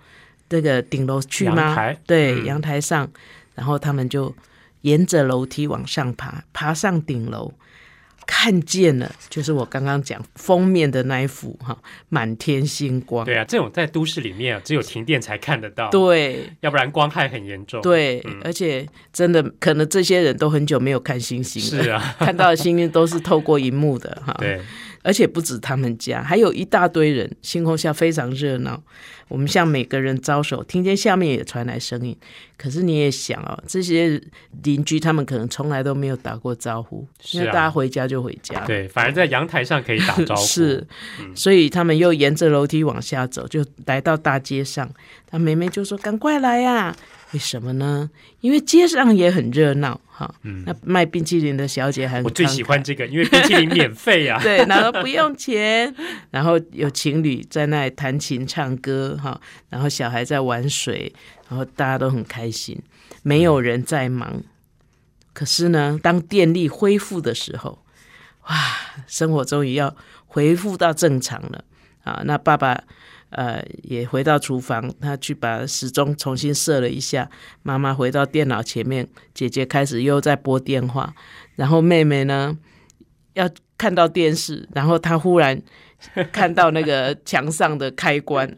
[0.48, 3.10] 这个顶楼去吗？”阳对，嗯阳台上，
[3.54, 4.34] 然后他们就
[4.88, 7.52] 沿着楼梯往上爬，爬上顶楼。
[8.30, 11.74] 看见了，就是我刚刚讲封面的那一幅哈，
[12.10, 13.24] 满天星光。
[13.24, 24.36] 对啊，这种在都市里面啊，只有停电才看得到，，对要不然光害很严重。，对，嗯而且真的可能这些人都很久没有看星星了，是啊， 看到的星星都是透过荧幕的哈。
[24.38, 24.60] 对，
[25.02, 28.82] 而且不止他们家，还有一大堆人，星空下非常热闹。
[29.28, 32.16] 我们向每个人招手，听见下面也传来声音。
[32.56, 34.20] 可是你也想哦，这些
[34.62, 38.66] 邻居他们可能从来都没有打过招呼，因为大家回家就回家了。
[38.66, 40.42] 对，反而在阳台上可以打招呼。
[40.42, 40.86] 是
[41.20, 44.88] 嗯，所以他们又沿着楼梯往下走，就来到大街上。
[45.30, 46.96] 他妹妹就说：“赶快来呀、
[47.32, 48.10] 为什么呢？
[48.40, 50.34] 因为街上也很热闹哈。
[50.42, 54.40] 嗯那卖冰淇淋的小姐还很我最喜欢这个，因为冰淇淋免费啊。
[54.42, 55.94] 对，然后不用钱，
[56.30, 61.12] 然后有情侣在那里弹琴唱歌哈，然后小孩在玩水，
[61.48, 62.80] 然后大家都很开心，
[63.22, 64.42] 没有人在忙。
[65.34, 67.84] 可是呢，当电力恢复的时候，
[68.48, 68.56] 哇，
[69.06, 69.94] 生活终于要
[70.26, 71.62] 恢复到正常了
[72.02, 72.22] 啊！
[72.24, 72.82] 那爸爸
[73.30, 77.30] 呃也回到厨房，他去把时钟重新设了一下。
[77.62, 81.14] 妈妈回到电脑前面，姐姐开始又在拨电话，
[81.56, 82.56] 然后妹妹呢
[83.34, 85.60] 要看到电视，然后她忽然
[86.32, 88.52] 看到那个墙上的开关，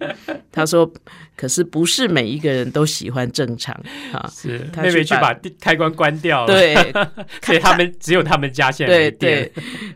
[0.52, 0.90] 她说
[1.40, 3.74] ：“可是不是每一个人都喜欢正常
[4.12, 4.30] 啊。
[4.30, 6.74] 是妹妹去把开关关掉”了，，对，
[7.40, 9.50] 所以他们只有他们家现在没对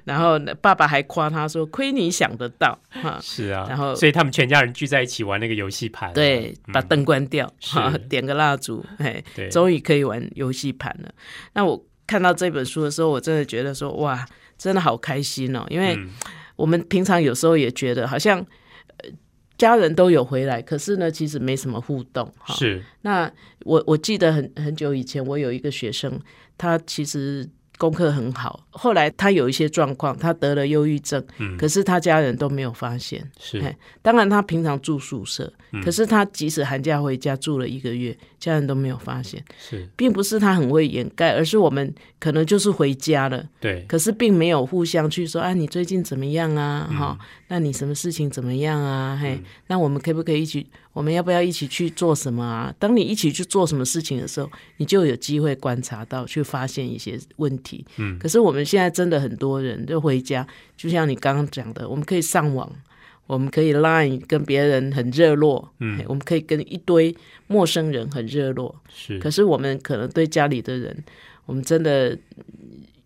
[0.04, 11.12] 然后呢爸爸还夸他说：“亏你想得到哈。”是啊，然后所以他们全家人聚在一起玩那个游戏盘，对，把嗯灯关掉，哈，点个蜡烛，嘿，对，终于可以玩游戏盘了。
[11.52, 14.26] 那我看到这本书的时候，我真的觉得说，哇，
[14.56, 15.66] 真的好开心哦！
[15.68, 16.08] 因为嗯
[16.56, 18.42] 我们平常有时候也觉得好像。
[19.54, 22.54] 呃家人都有回来，可是呢，其实没什么互动哈。
[22.54, 26.20] 是那我我记得很很久以前，我有一个学生，
[26.58, 33.28] 他其实功课很好，后来他有一些状况，他得了忧郁症，嗯可是他家人都没有发现。
[33.40, 46.86] 是嘿当然，他平常住宿舍，嗯可是他即使寒假回家住了一个月，家人都没有发现，是，并不是他很会掩盖，而是我们可能就是回家了，对，可是并没有互相去说啊，你最近怎么样啊？
[46.90, 49.18] 嗯哈、那你什么事情怎么样啊？
[49.20, 50.66] 嘿，那我们可不可以一起？
[50.94, 52.74] 我们要不要一起去做什么啊？
[52.78, 57.84] 当你一起去做什么事情的时候，你就有机会观察到，去发现一些问题。
[57.96, 62.70] 嗯可是我们现在真的很多人就回家，就像你刚刚讲的，我们可以上网，
[63.26, 67.14] 我们可以 Line 跟别人很热络，嗯我们可以跟一堆
[67.48, 68.74] 陌生人很热络。
[68.94, 70.96] 是，可是我们可能对家里的人，
[71.44, 72.54] 我们真的嗯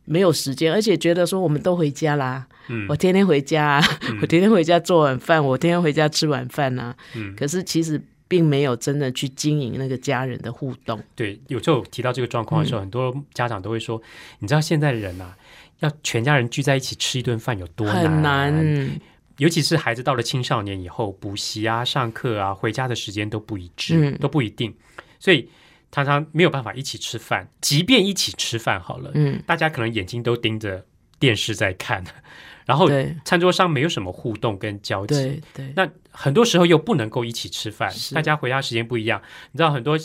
[0.05, 2.87] 没有时间，而且觉得说我们都回家啦，嗯。
[2.89, 7.35] 我天天回家、啊，我天天回家做晚饭，我天天回家吃晚饭呐、嗯。
[7.37, 11.03] 可是其实并没有真的去经营那个家人的互动。
[11.15, 14.01] 对，有时候提到这个状况的嗯时候，很多家长都会说，
[14.39, 15.37] 你知道现在的人啊，
[15.81, 18.91] 要全家人聚在一起吃一顿饭有多很难，
[19.39, 24.19] 尤其是孩子到了青少年以后，补习啊、上课啊、回家的时间都不一致，嗯。
[24.19, 24.75] 都不一定，
[25.21, 25.49] 所以
[25.93, 27.49] 常常没有办法一起吃饭。
[27.61, 30.85] 即便一起吃饭好了，嗯，大家可能眼睛都盯着
[31.19, 32.05] 电视在看，
[32.67, 32.89] 然后
[33.25, 35.41] 餐桌上没有什么互动跟交集对。
[35.55, 39.21] 对，那很多时候又不能够一起吃饭，大家回家时间不一样。
[39.53, 39.99] 你知道很多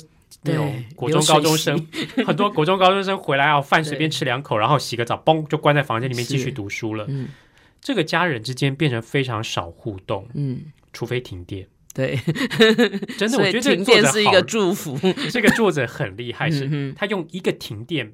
[0.43, 1.88] 那种对国中高中生，
[2.26, 7.06] 很多国中高中生回来啊，饭对随便吃两口，然后洗个澡，嘣就关在房间里面继是续读书了。
[7.08, 7.30] 嗯
[7.82, 11.67] 这个家人之间变成非常少互动，嗯，除非停电。
[11.93, 12.17] 对，
[13.17, 14.97] 真的，我觉得这停个作者好电是一个祝福。
[15.30, 18.10] 这个作者很厉害，是他用一个停电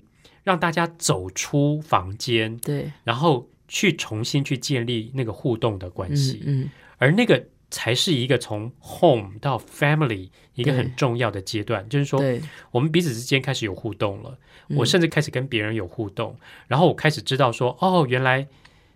[0.50, 14.78] 让大家走出房间，对，然后去重新去建立那个互动的关系，嗯而那个才是一个从 home 到 family 一个很重要的阶段，就是嗯，说，我们彼此之间开始有互动了，嗯。
[14.78, 16.36] 我甚至开始跟别人有互动，
[16.68, 18.48] 然后我开始知道说，哦，原来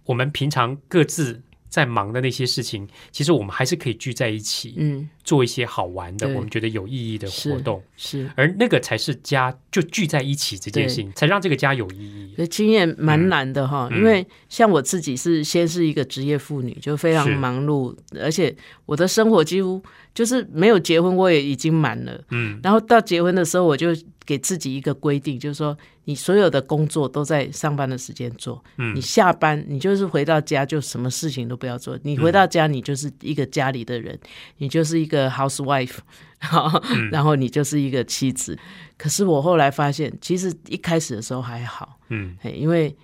[0.06, 7.82] 我们平常各自在忙的那些事情，其实我们还是可以聚在一起，嗯做一些好玩的，我们觉得有意义的活动。
[7.98, 8.30] 是。
[8.36, 12.36] 而那个才是家就聚在一起这件事情，才让这个家有意义。
[12.38, 18.56] 这经验蛮难的哈，嗯因为像我自己是先是一个职业妇女，就非常忙碌，而且
[18.86, 19.82] 我的生活几乎
[20.14, 22.20] 就是没有结婚，我也已经满了。
[22.30, 23.88] 嗯，然后到结婚的时候，我就
[24.26, 28.96] 给自己一个规定，就是说你所有的工作都在上班的时间做，嗯。
[28.96, 34.18] 你下班你就是回到家就什么事情都不要做，你回嗯到家你就是一个家里的人，
[34.58, 35.98] 你就是一个 housewife，
[36.96, 37.10] 嗯。
[37.10, 38.58] 然后你就是一个妻子。
[38.98, 42.96] 可是我后来发现，其实一开始的时候还好，嗯，因为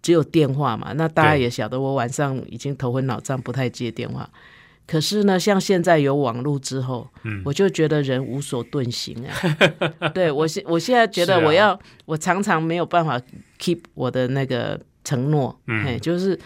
[0.00, 4.28] 只有电话嘛，那大家也晓得我晚上已经头昏脑胀，不太接电话。
[4.88, 9.30] 可是呢，像现在有网络之后，嗯我就觉得人无所遁形啊。
[10.12, 13.20] 对我现我现在觉得我要，我常常没有办法
[13.60, 16.36] keep 我的那个承诺，嗯，就是。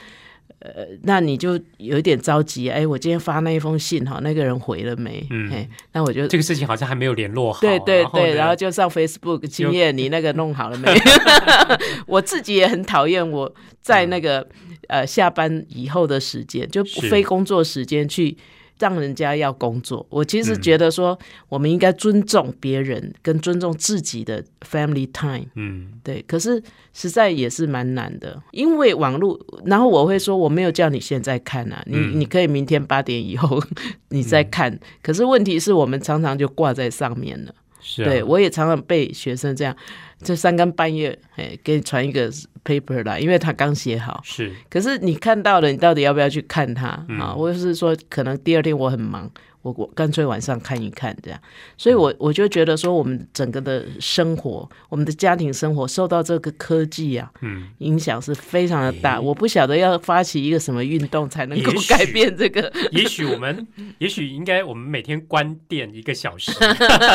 [0.62, 5.26] 呃，那你就有一点着急，哎，我今天发那一封信哈，那个人回了没？
[5.30, 7.60] 嗯嘿，那我就这个事情好像还没有联络好。
[7.60, 10.88] 对对对，呢然后就上 Facebook，经验你那个弄好了没？
[12.06, 14.46] 我自己也很讨厌我在那个、
[14.86, 18.36] 呃下班以后的时间，就非工作时间去
[18.82, 20.04] 让人家要工作。
[20.10, 21.16] 我其实嗯觉得说，
[21.48, 25.46] 我们应该尊重别人，跟尊重自己的 family time。
[25.54, 26.60] 嗯对，可是
[26.92, 29.38] 实在也是蛮难的，因为网络。
[29.64, 33.62] 然后我会说，我没有叫你现在看啊，你、嗯你可以明天八点以后
[34.10, 34.76] 你再看。
[35.00, 37.54] 可是问题是我们常常就挂在上面了。
[37.80, 39.76] 是啊，对我也常常被学生这样，
[40.22, 42.30] 这三更半夜，哎，给你传一个
[42.64, 44.20] paper 来，因为他刚写好。
[44.24, 47.32] 是可是你看到了，你到底要不要去看他嗯啊？
[47.34, 49.30] 或者是说，可能第二天我很忙，
[49.62, 51.40] 我我干脆晚上看一看这样。
[51.76, 59.14] 所以嗯我我就觉得说，我们整个的生活，我们的家庭生活受到这个科技啊嗯，影响是非常的大。
[59.16, 62.72] 诶我不晓得要发起一个什么运动才能够改变这个。
[62.90, 63.66] 也许我们，
[63.98, 66.50] 也许应该我们每天关电一个小时，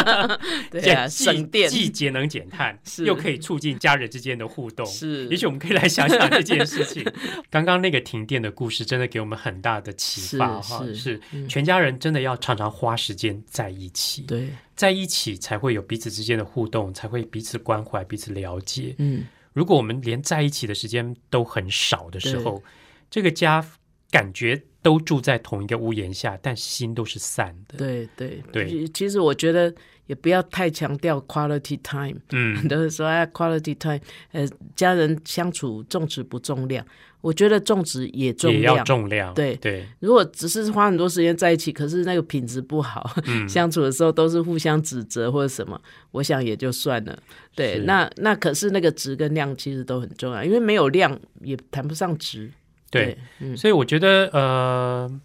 [0.72, 4.86] 对啊，既省电既节能减碳，是又可以促进家人之间的互动。
[4.86, 7.04] 是，也许我们可以来想想这件事情。
[7.50, 10.86] 刚刚那个停电的故事，真的给我们很大的启发哈。
[10.94, 18.96] 是全家人真的要常常花时间在一起，对，在一起才会有彼此之间的互动，才会彼此关怀、彼此了解。
[19.00, 19.26] 嗯。
[19.54, 22.62] 如果我们连在一起的时间都很少的时候，
[23.10, 23.68] 这个家
[24.12, 27.78] 感觉都住在同一个屋檐下，但心都是散的。
[27.78, 29.74] 对对对其其实我觉得
[30.06, 34.00] 也不要太强调 quality time，嗯很， 多人说哎 quality time，
[34.32, 34.48] 呃，
[34.78, 36.86] 家人相处重质不重量，
[37.20, 38.86] 我觉得重质也重也要量。
[38.86, 39.34] 重量。
[39.34, 45.78] 对对，如果只是花很多时间在一起，可是那个品质不好，嗯 相处的时候都是互相指责或者什么，
[46.12, 47.22] 我想也就算了。
[47.54, 52.50] 对，那那可是那个质跟量其实都很重要，因为没有量也谈不上质。
[52.90, 53.56] 对，嗯。
[53.58, 55.22] 所以我觉得呃。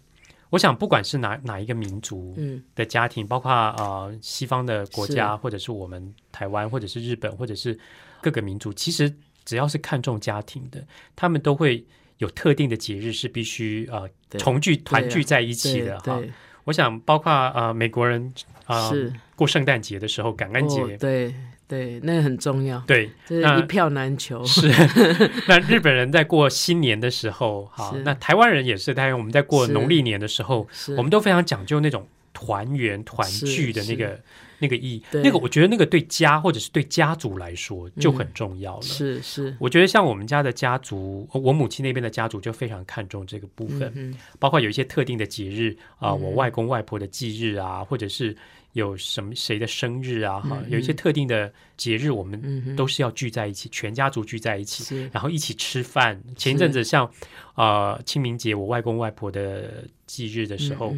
[0.49, 2.63] 我想，不管是哪哪一个民族嗯。
[2.75, 7.75] 的家庭，包括呃西方的国家，或者是我们台湾，或者是日本，或者是
[8.21, 9.11] 各个民族，其实
[9.45, 11.83] 只要是看重家庭的，他们都会
[12.19, 16.21] 有特定的节日是必须呃重聚团聚在一起的哈。
[16.65, 18.31] 我想，包括呃美国人
[18.67, 21.33] 啊、呃过圣诞节的时候，感恩节，哦对
[21.67, 24.43] 对，那个很重要，对，是一票难求。
[24.45, 24.67] 是。
[25.47, 34.19] 那日本人在过新年的时候，哈，那台湾人也是，当然我们在过是农历年的时候，我们都非常讲究那种团圆团聚的那个
[34.59, 35.03] 那个意义。
[35.11, 38.81] 那个我觉得那个对家或者是对家族来说就很重要了。
[38.81, 48.35] 是是我觉得像我们家的家族，我母亲那边的家族就非常看重这个部分，嗯包括有一些特定的节日啊、嗯我外公外婆的忌日啊，或者是
[48.73, 56.21] 有什么谁的生日啊，哈、嗯有一些特定的节日，我们都是要聚在一起，全家族聚在一起，然后一起吃饭。
[56.35, 57.09] 前一阵子像
[57.55, 60.89] 呃清明节，我外公外婆的忌日的时候，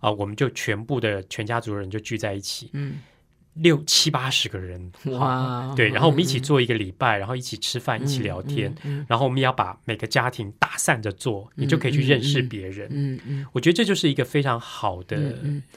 [0.00, 2.98] 啊、嗯我们就全部的全家族人就聚在一起，嗯
[3.60, 12.88] 六七八十个人，嗯哇，对，然后我们一起做一个礼拜，然后一起吃饭，一起聊天，嗯然后我们也要把每个家庭打散着做，你就可以去认识别人。
[12.90, 15.16] 嗯嗯，我觉得这就是一个非常好的、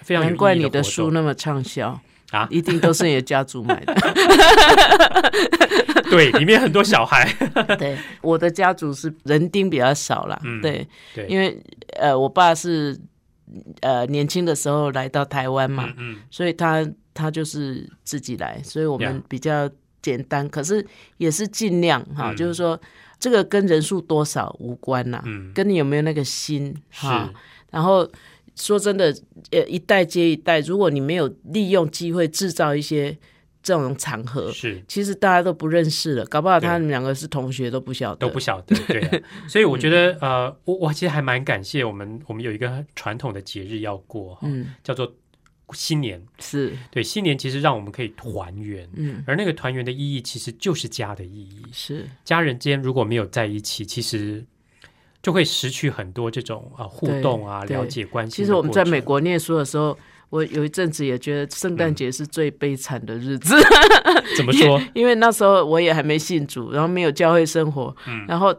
[0.02, 2.00] 非常有难怪你的书那么畅销。
[2.32, 2.48] 啊？
[2.50, 3.94] 一定都是你的家族买的。
[6.10, 7.30] 对，里面很多小孩，
[7.78, 11.62] 对，我的家族是人丁比较少啦，嗯对，对，因为
[12.00, 12.98] 呃，我爸是
[13.82, 19.70] 呃年轻的时候来到台湾嘛，嗯嗯，所以他他就是自己来，所以我们比较
[20.02, 20.86] 简单，可是
[21.18, 22.36] 也是尽量哈，嗯。
[22.36, 22.80] 就是说
[23.20, 27.32] 这个跟人数多少无关呐、嗯跟你有没有那个心哈。
[27.70, 28.10] 然后
[28.56, 29.16] 说真的，
[29.52, 33.18] 呃，一代接一代，如果你没有利用机会制造一些
[33.64, 40.20] 这种场合，是其实大家都不认识了，搞不好他们两个是同学都不晓得，都不晓得，对、啊， 所以我觉得嗯。
[40.22, 45.14] 呃，我我其实还蛮感谢我们，我们有一个传统的节日要过，哈，嗯，叫做
[45.74, 46.22] 新年。
[46.40, 51.64] 是，对，新年其实让我们可以团圆，嗯，而那个团圆的意义其实就是家的意义。
[51.72, 54.44] 是，家人间如果没有在一起，其实
[55.22, 58.38] 就会失去很多这种啊、互对动啊、对了解关系。
[58.38, 59.98] 其实我们在美，国念书的时候，
[60.30, 63.56] 我有一阵子也觉得圣诞节是最悲惨的日子，
[64.36, 64.82] 怎么说？
[64.94, 68.56] 因为那时候我也还没信主，然后没有教会生活，嗯然后。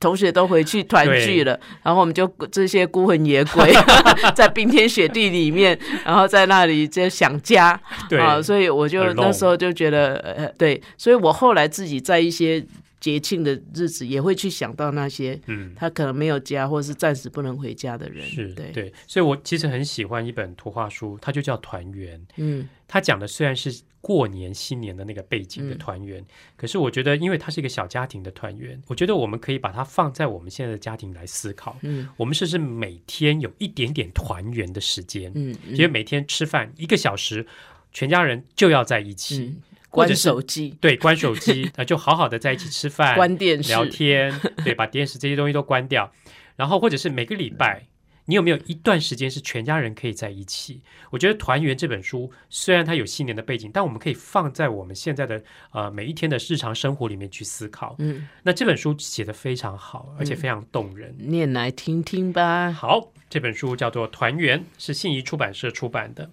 [0.00, 3.72] 同学都回去团聚了，然后我们就这些孤魂野鬼
[4.34, 12.64] 在冰天雪地里面，然后在那里就想家对，啊，所以我就那时候就觉得，呃，对，所以我后来自己在一些
[13.00, 22.18] 节庆的日子也会去想到那些嗯，他可能没有家或是暂时不能回家的人，是对，对，所以我其实很喜欢一本图画书，它就叫《团圆》。
[22.36, 22.68] 嗯。
[22.86, 23.74] 它讲的虽然是
[24.04, 26.22] 过年新年的那个背景的嗯团圆，
[26.56, 31.78] 可是我觉得，因为它是一个小家庭的团圆，我觉得我们可以把它放在我们现在的家庭来思考。
[31.80, 35.32] 嗯我们是不是每天有一点点团圆的时间？
[35.34, 37.46] 嗯，因为每天吃饭一个小时，
[37.92, 46.12] 全家人就要在一起，嗯，关手机，对，关手机， 那就好好的在一起吃饭、关电视，聊天，对，把电视这些东西都关掉，
[46.56, 47.86] 然后或者是每个礼拜。
[48.26, 50.80] 你有没有一段时间是全家人可以在一起？
[51.10, 57.96] 我觉得《团圆》这本书虽然它有新年的背景，但我们可以放在我们现在的呃每一天的日常生活里面去思考。
[57.98, 61.14] 嗯，那这本书写的非常好，而且非常动人。
[61.18, 62.72] 念来听听吧。
[62.72, 66.30] 好，这本书叫做《团圆》，是信宜出版社出版的。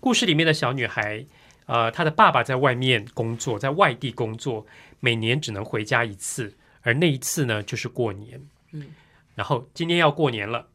[0.00, 1.26] 故事里面的小女孩，
[1.66, 4.66] 呃，她的爸爸在外面工作，在外地工作，
[5.00, 8.40] 每年只能回家一次，而那一次呢，就是过年。
[8.72, 8.86] 嗯，
[9.34, 10.68] 然后今天要过年了，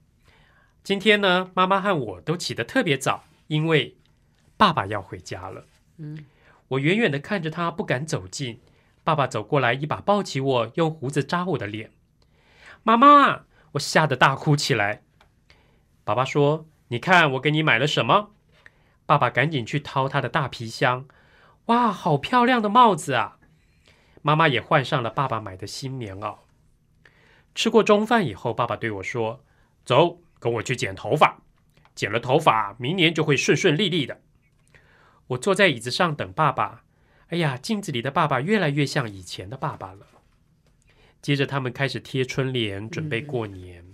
[0.83, 3.97] 今天呢，妈妈和我都起得特别早，因为
[4.57, 5.65] 爸爸要回家了。
[5.97, 6.25] 嗯，
[6.69, 8.59] 我远远的看着他，不敢走近。
[9.03, 11.91] 爸爸走过来，一把抱起我，用胡子扎我的脸。
[12.83, 15.03] 妈妈，我吓得大哭起来。
[16.03, 18.31] 爸爸说：“你看我给你买了什么？”
[19.05, 21.07] 爸爸赶紧去掏他的大皮箱，
[21.65, 23.37] 哇，好漂亮的帽子啊！
[24.21, 26.37] 妈妈也换上了爸爸买的新棉袄。
[27.55, 29.43] 吃过中饭以后，爸爸对我说
[29.83, 31.41] ：“走，跟我去剪头发。
[31.93, 34.21] 剪了头发，明年就会顺顺利利的。”
[35.27, 36.83] 我坐在椅子上等爸爸。
[37.27, 40.07] 哎呀，镜子里的爸爸越来越像以前的爸爸了。
[41.21, 43.88] 接着，他们开始贴春联，准备过年。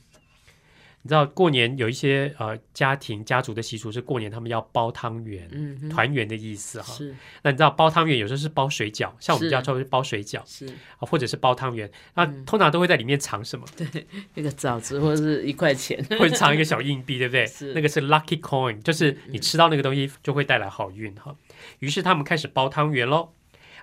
[1.06, 5.48] 你知道，过年有一些呃家庭家族的习俗是过年他们要包汤圆，
[5.88, 6.91] 团圆的意思哈。
[6.91, 10.65] 是那你知道包汤圆有时候是包水饺，像我们是家就会包水饺是
[10.98, 11.88] 啊，或者是包汤圆。
[12.15, 13.68] 那通常都会在里面藏什么？
[13.78, 17.46] 对 一个枣子或者是一块钱， 会藏一个小硬币，对不对？
[17.48, 21.36] 是那个是 lucky coin，就是你吃到那个东西就会带来好运哈。
[21.78, 23.34] 于是他们开始包汤圆喽。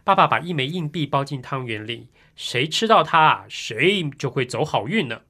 [0.03, 5.21] 爸爸把一枚硬币包进汤圆里，谁吃到它啊，谁就会走好运呢。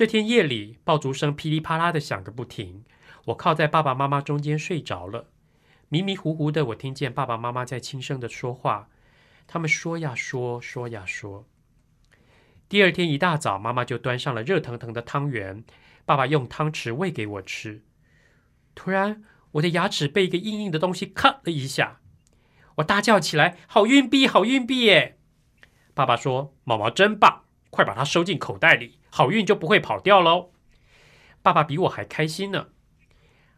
[0.00, 2.84] 这天夜里，爆竹声噼里啪啦的响个不停。
[3.26, 5.28] 我靠在爸爸妈妈中间睡着了，
[5.90, 8.88] 迷迷糊糊的，我听见爸爸妈妈在轻声的说话。
[9.46, 11.46] 他们说呀说，说呀说。
[12.66, 15.62] 第二天一大早，妈妈就端上了热腾腾的汤圆，
[16.06, 17.82] 爸爸用汤匙喂给我吃。
[18.74, 22.00] 突然，我的牙齿被一个硬硬的东西咔了一下，
[22.76, 25.18] 我大叫起来：“好运币，好运币！”耶！
[25.92, 30.52] 爸爸说：“毛毛真棒，快把它收进口袋里，好运就不会跑掉喽。”
[31.42, 32.68] 爸爸比我还开心呢。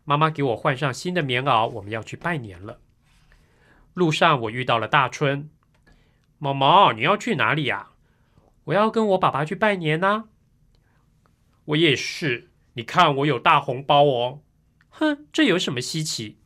[0.05, 2.81] 妈妈给我换上新的棉袄，我们要去拜年了。
[3.95, 5.51] 路上我遇到了大春，
[6.39, 7.91] 毛毛，你要去哪里呀、
[8.65, 10.25] 我要跟我爸爸去拜年呢、
[11.67, 14.41] 我也是，你看我有大红包哦。
[14.91, 16.39] 哼，这有什么稀奇？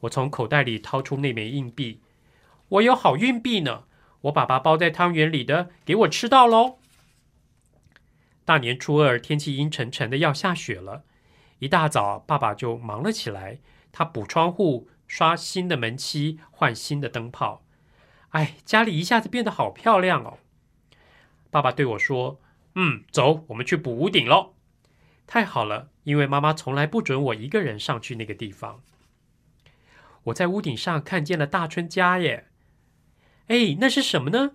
[0.00, 2.00] 我从口袋里掏出那枚硬币，
[2.68, 3.84] 我有好运币呢。
[4.22, 6.78] 我爸爸包在汤圆里的，给我吃到喽。
[8.46, 11.02] 大年初二，天气阴沉沉的，要下雪了。
[11.58, 13.58] 一大早，爸爸就忙了起来，
[13.90, 17.64] 他补窗户、刷新的门漆、换新的灯泡。
[18.28, 20.38] 哎，家里一下子变得好漂亮哦。
[21.50, 22.40] 爸爸对我说
[22.76, 24.54] ：“嗯，走，我们去补屋顶喽。”
[25.26, 28.80] 太好了，因为妈妈从来不准我一个人上去那个地方。
[30.24, 32.46] 我在屋顶上看见了大春家耶！
[33.48, 34.52] 哎，那是什么呢？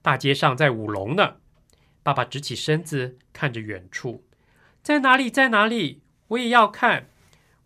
[0.00, 1.38] 大街上在舞龙呢。
[2.04, 4.24] 爸爸直起身子看着远处，
[4.82, 5.30] 在哪里？
[5.30, 6.02] 在哪里？
[6.28, 7.08] 我也要看。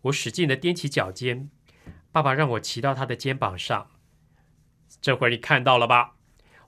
[0.03, 1.49] 我使劲的踮起脚尖，
[2.13, 3.91] 爸爸让我骑到他的肩膀上。
[5.01, 6.15] 这会儿你看到了吧？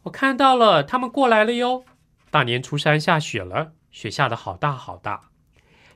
[0.04, 1.86] 我看到了，他们过来了哟。
[2.30, 5.30] 大年初三下雪了，雪下的好大好大。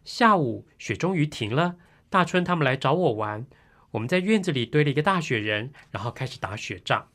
[0.05, 1.75] 下午雪终于停了，
[2.09, 3.45] 大春他们来找我玩。
[3.91, 7.09] 我们在院子里堆了一个大雪人，然后开始打雪仗。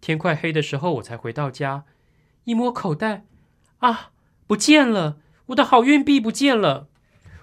[0.00, 1.84] 天快黑的时候，我才回到家，
[2.44, 3.24] 一摸口袋，
[3.78, 4.12] 啊，
[4.46, 5.18] 不见了！
[5.46, 6.88] 我的好运币不见了！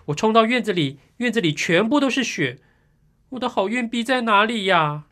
[0.07, 2.59] 我冲到院子里，院子里全部都是雪。
[3.29, 5.05] 我的好运币在哪里呀？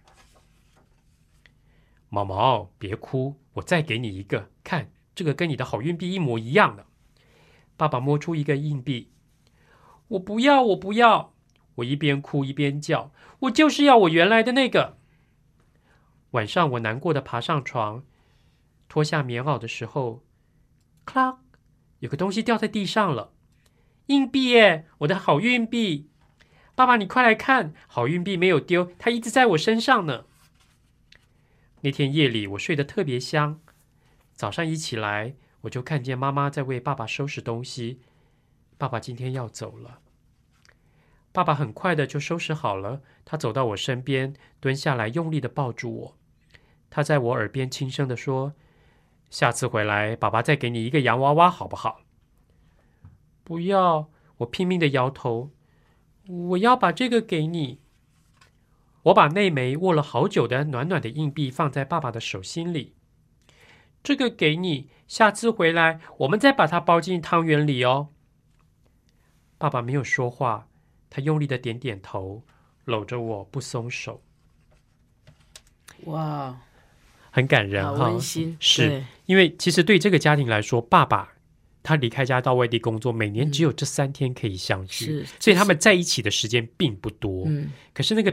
[2.09, 6.86] 毛毛，别哭，我再给你一个，看这个跟你的好运币一模一样的。
[7.76, 9.09] 爸爸摸出一个硬币，
[10.09, 11.34] 我不要，我不要！
[11.76, 14.97] 我一边哭一边叫，我就是要我原来的那个。
[16.32, 18.03] 晚上我难过的爬上床，
[18.88, 20.21] 脱下棉袄的时候，
[21.06, 21.39] 咔，
[21.99, 23.34] 有个东西掉在地上了。
[24.08, 26.10] 硬币耶，我的好运币！
[26.76, 30.26] 爸爸，你快来看，好运币没有丢，它一直在我身上呢。
[31.82, 33.62] 那天夜里我睡得特别香，
[34.34, 38.01] 早上一起来，我就看见妈妈在为爸爸收拾东西。
[38.78, 39.99] 爸爸今天要走了。
[41.32, 46.18] 爸爸很快的就收拾好了，他走到我身边，蹲下来，用力的抱住我。
[46.89, 48.54] 他在我耳边轻声的说
[49.34, 52.02] ：“下次回来，爸爸再给你一个洋娃娃，好不好？”
[53.44, 54.12] 不要！
[54.38, 55.50] 我拼命的摇头。
[56.28, 57.82] 我要把这个给你。
[59.06, 62.94] 我把那枚握了好久的暖暖的硬币放在爸爸的手心里。
[64.04, 68.10] 这个给你，下次回来我们再把它包进汤圆里哦。
[69.58, 70.68] 爸爸没有说话，
[71.10, 72.44] 他用力的点点头，
[72.86, 74.22] 搂着我不松手。
[76.04, 76.62] 哇，
[77.36, 81.34] 很感人好哈，温馨，是因为其实对这个家庭来说，爸爸
[81.82, 87.46] 他离开家到外地工作，每年只有这三天可以相聚，是，所以他们在一起的时间并不多。
[87.48, 88.32] 嗯可是那个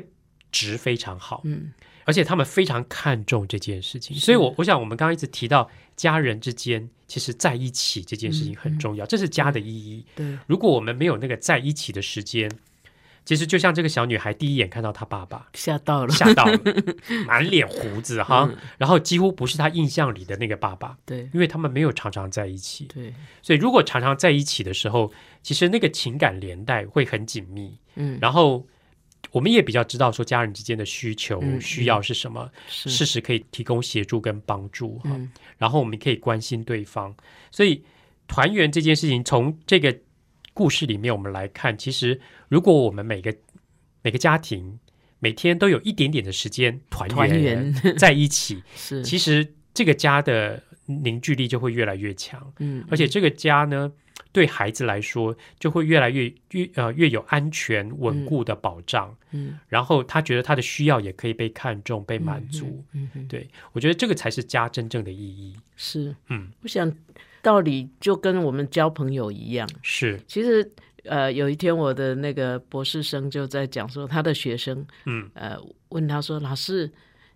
[0.52, 1.72] 值非常好，嗯
[2.04, 4.14] 而且他们非常看重这件事情。
[4.16, 10.04] 所以我我想，我们刚刚一直提到家人之间其实在一起这件事情很重要，这是家的意义。
[10.14, 12.50] 对，如果我们没有那个在一起的时间，
[13.24, 16.58] 其实就像这个小女孩第一眼看到她爸爸，吓到了，吓到了，
[17.26, 18.56] 满脸胡子哈，嗯。
[18.78, 21.28] 然后几乎不是她印象里的那个爸爸，对。
[21.32, 22.86] 因为他们没有常常在一起。
[22.86, 25.12] 对，所以如果常常在一起的时候，
[25.42, 27.78] 其实那个情感连带会很紧密。
[27.94, 28.66] 嗯，然后
[29.30, 32.90] 我们也比较知道说家人之间的需求、嗯需要是什么，是。
[32.90, 35.10] 适时可以提供协助跟帮助哈。
[35.10, 35.30] 嗯。
[35.58, 37.14] 然后我们可以关心对方，
[37.50, 37.84] 所以
[38.26, 39.96] 团圆这件事情，从这个
[40.54, 43.34] 故事里面我们来看，其实如果我们每个
[44.02, 44.78] 每个家庭
[45.18, 47.72] 每天都有一点点的时间团团圆。
[47.98, 52.52] 在一起， 是，其实这个家的凝聚力就会越来越强。
[52.58, 53.92] 嗯，而且这个家呢，
[54.32, 62.84] 对孩子来说就会越来越越呃越有安全稳固的保障，嗯然后他觉得他的需要也可以被看重、被满足。
[62.92, 65.54] 嗯嗯，对我觉得这个才是家真正的意义。
[65.76, 66.92] 是，嗯，我想
[67.42, 70.70] 道理就跟我们交朋友一样，是，其实。
[71.04, 75.56] 呃，有一天我的那个博士生就在讲说，他的学生嗯呃
[75.88, 76.92] 问他说：“老师，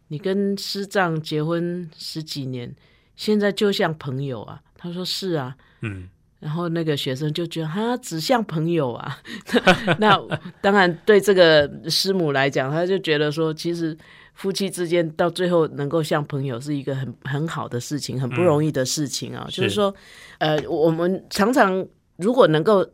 [0.08, 2.70] 你跟师丈结婚十几年，
[3.16, 6.06] 现在就像朋友啊？”他说：“是啊。”嗯
[6.40, 9.18] 然后那个学生就觉得他只像朋友啊，
[9.98, 10.14] 那
[10.60, 13.96] 当然对这个师母来讲，他就觉得说，其实
[14.34, 19.46] 夫妻之间到最后能够像朋友是一个很很好的事情，很不容易的事情啊。
[19.48, 19.94] 是就是说，
[20.38, 22.86] 呃，我们常常如果能够。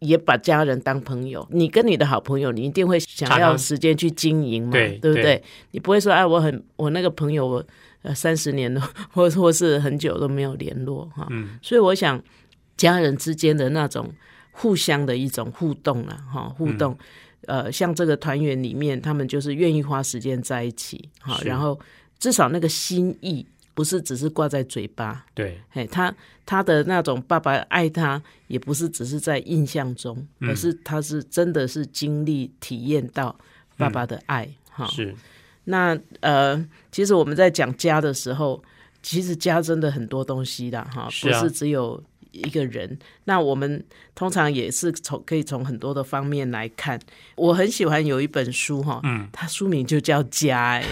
[0.00, 5.42] 也把家人当朋友，你跟你的好朋友，你一定会想要时间去经营嘛，对不对？
[5.70, 7.64] 你不会说，哎，我很我那个朋友，我
[8.02, 8.82] 呃三十年了，
[9.14, 11.26] 或或是很久都没有联络哈。
[11.30, 12.22] 嗯所以我想，
[12.76, 14.12] 家人之间的那种
[14.52, 16.98] 互相的一种互动啊，哈，互动，
[17.46, 21.78] 呃，像这个团圆里面，他们就是愿意花时间在一起，好，然后
[22.18, 26.14] 至少那个心意不是只是挂在嘴巴，对，嘿，他
[26.46, 30.48] 他的那种爸爸爱他，也不是只是在印象中，嗯。
[30.48, 33.36] 而是他是真的是经历体验到
[33.76, 35.14] 爸爸的爱，哈、是。
[35.64, 38.62] 那呃，其实我们在讲家的时候，
[39.02, 42.02] 其实家真的很多东西的，哈，不是只有
[42.34, 42.98] 一个人。
[43.24, 43.82] 那我们
[44.14, 46.98] 通常也是从可以从很多的方面来看。
[47.36, 50.82] 我很喜欢有一本书哈，嗯，它书名就叫《家》哎，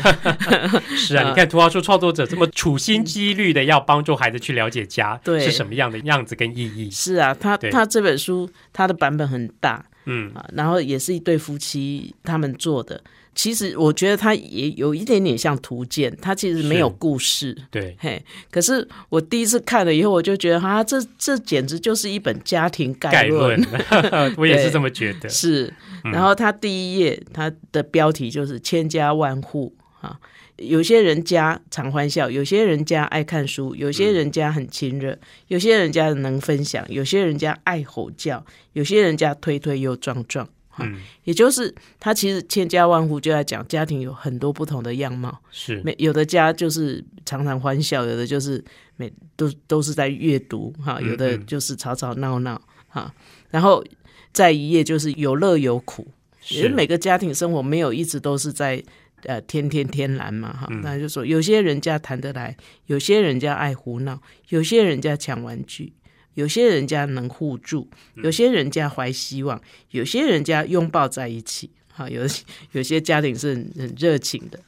[0.97, 6.90] 是啊， 你看图画书创作者这么处心积虑的要帮助孩子去了解家对是什么样的样子跟意义。
[6.90, 13.03] 是啊，他他这本书它的版本很大，嗯啊，然后也是一对夫妻他们做的。
[13.35, 17.57] 其实我觉得它也有一点点像图鉴，它其实没有故事。
[17.70, 24.35] 对，嘿，可是我第一次看了以后，我就觉得啊，这这简直就是一本家庭概概论论。
[24.37, 25.28] 我也是对这么觉得。
[25.28, 25.72] 是，
[26.05, 30.18] 嗯然后它第一页它的标题就是“千家万户”啊，
[30.57, 35.16] 有些人家常欢笑，有些人家爱看书，有些人家很亲热，
[35.49, 40.47] 有些人家能分享，有些人家爱吼叫，有些人家推推又撞撞。
[40.73, 40.85] 哈。
[40.85, 45.81] 嗯，也就是他其实千家万户就在讲家庭有很多不同的样貌，是。
[45.85, 48.64] 每有的家就是常常欢笑，有的就是
[48.97, 53.14] 每都都是在阅读哈，嗯有的就是吵吵闹闹哈，
[53.51, 53.85] 然后
[54.33, 56.09] 在一页就是有乐有苦，
[56.49, 58.83] 也是是每个家庭生活没有一直都是在
[59.25, 60.81] 呃天天天蓝嘛哈，嗯。
[60.83, 62.57] 那就说有些人家谈得来，
[62.87, 65.93] 有些人家爱胡闹，有些人家抢玩具。
[66.35, 69.61] 有些人家能互助，有些人家怀希望，
[69.91, 71.70] 有些人家拥抱在一起。
[71.93, 72.22] 好，有
[72.72, 74.59] 有些家庭是很很热情的。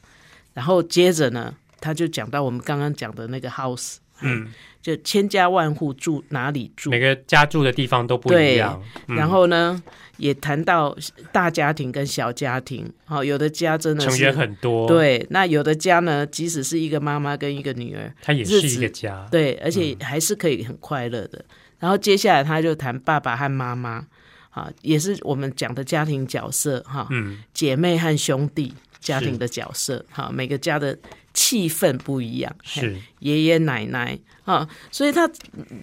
[0.52, 4.48] 然后接着呢，他就讲到我们刚刚讲的那个 house，嗯，
[4.80, 8.80] 就千家万户住哪里住，每个家住的地方都不一样。
[9.08, 9.16] 嗯。
[9.16, 9.82] 然后呢，
[10.16, 10.96] 也谈到
[11.32, 19.26] 大家庭跟小家庭，好、有的家真的是成员很多，，对，那有的家呢，即使是一个妈妈跟一个女儿，她也是一个家。
[19.30, 21.44] 对，而且还是可以很快乐的。
[21.80, 24.06] 然后接下来他就谈爸爸和妈妈，
[24.50, 28.72] 啊，也是我们讲的家庭角色哈，嗯，姐妹和兄弟
[29.04, 30.98] 家庭的角色哈，每个家的
[31.32, 32.96] 气氛不一样，是。
[33.20, 35.30] 爷爷奶奶啊，所以他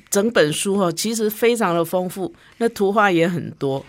[0.10, 3.86] 整本书哈其实非常的丰富，那图画也很多。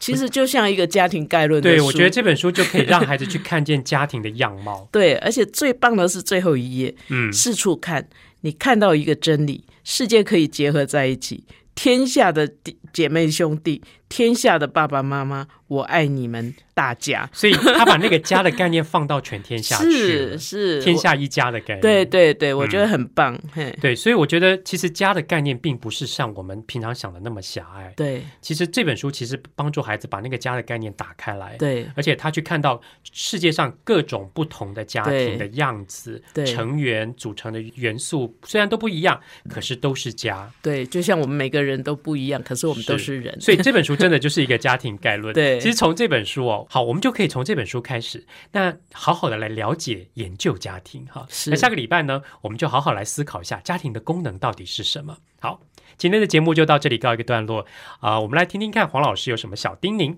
[0.00, 4.88] 其实就像一个家庭概论的对，我觉得这本书就可以让孩子去看见家庭的样貌。
[4.90, 8.08] 对，而且最棒的是最后一页，嗯，四处看，
[8.40, 11.44] 你看到一个真理：世界可以结合在一起，
[11.76, 17.28] 天下的弟姐妹兄弟，天下的爸爸妈妈，我爱你们大家。
[17.32, 21.80] 所以他把那个家的概念放到全天下去是了，是，天下一家的概念。
[21.80, 23.38] 对对对，我觉得很棒。
[23.52, 27.92] 嘿，对，所以我觉得其实家的概念并不是像我们平常想的那么狭隘。
[27.96, 32.80] 对其实这本书其实帮助孩子把那个家的概念打开来，对而且他去看到
[33.12, 39.18] 世界上各种不同的家庭的样子、对成员组成的元素，虽然都不一样，
[39.48, 40.50] 可是都是家。
[40.60, 43.40] 对，就像我们每个人都不一样，可是我们都是人。
[43.40, 45.32] 所以这本书真的就是一个家庭概论。
[45.34, 51.26] 对其实从这本书哦，好，我们就可以从这本书开始，那好好的来了解研究家庭哈。
[51.28, 55.16] 是那下个礼拜呢，我们就好好来思考一下家庭的功能到底是什么。
[55.40, 55.60] 好，
[55.96, 57.66] 今天的节目就到这里告一个段落
[58.00, 60.16] 啊、我们来听听看黄老师有什么小叮咛。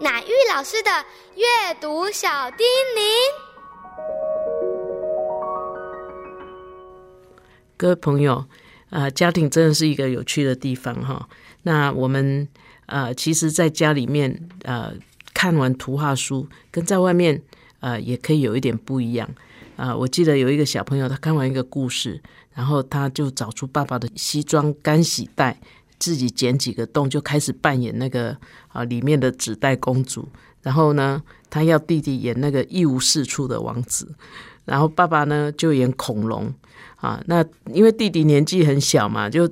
[0.00, 0.90] 乃玉老师的
[1.36, 2.66] 阅读小叮
[2.96, 4.31] 咛。
[7.82, 8.44] 各位朋友，
[8.90, 11.28] 呃，家庭真的是一个有趣的地方哈。
[11.64, 12.46] 那我们
[12.86, 14.92] 呃，其实在家里面呃，
[15.34, 17.42] 看完图画书，跟在外面
[17.80, 19.28] 呃，也可以有一点不一样。
[19.74, 22.22] 啊、我记得有一个小朋友，他看完一个故事，
[22.54, 25.58] 然后他就找出爸爸的西装干洗袋，
[25.98, 28.36] 自己剪几个洞，就开始扮演那个
[28.68, 30.28] 啊、里面的纸袋公主。
[30.62, 31.20] 然后呢，
[31.50, 34.14] 他要弟弟演那个一无是处的王子，
[34.66, 36.54] 然后爸爸呢就演恐龙。
[37.02, 39.46] 啊，那因为弟弟年纪很小嘛，就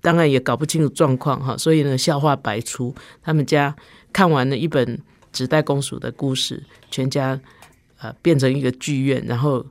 [0.00, 2.94] 当然也搞不清楚状况哈，所以呢笑话百出。
[3.20, 3.74] 他们家
[4.12, 4.96] 看完了一本
[5.32, 7.38] 纸袋公主的故事，全家
[7.98, 9.66] 呃变成一个剧院，然后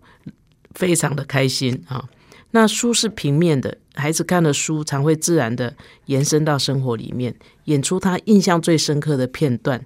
[0.75, 2.03] 非常的开心啊。
[2.51, 5.73] 那书是平面的，孩子看了书常会自然的
[6.07, 9.81] 延伸到生活里面，演出他印象最深刻的片段。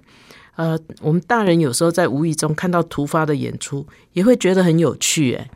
[0.56, 5.48] 呃，我们大人有时候在无意中看到突发的演出，也会觉得很有趣，诶。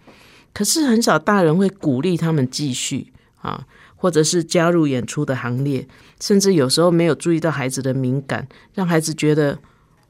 [0.55, 5.86] 可是很少大人会鼓励他们继续啊，或者是加入演出的行列，
[6.20, 9.59] 甚至有时候没有注意到孩子的敏感，让孩子觉得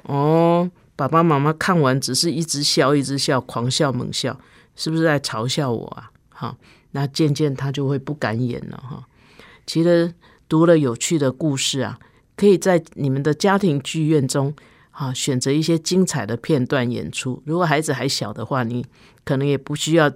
[0.03, 4.39] 哦，爸爸妈妈看完只是一直笑，一直笑，狂笑猛笑，
[4.75, 6.11] 是不是在嘲笑我啊？
[6.31, 6.57] 哈，
[6.91, 9.05] 那渐渐他就会不敢演了哈。
[9.67, 10.13] 其实
[10.49, 11.99] 读了有趣的故事啊，
[12.37, 14.55] 可以在你们的家庭剧院中。
[14.95, 17.43] 啊，选择一些精彩的片段演出。
[17.47, 18.85] 如果孩子还小的话，你
[19.25, 20.13] 可能也不需要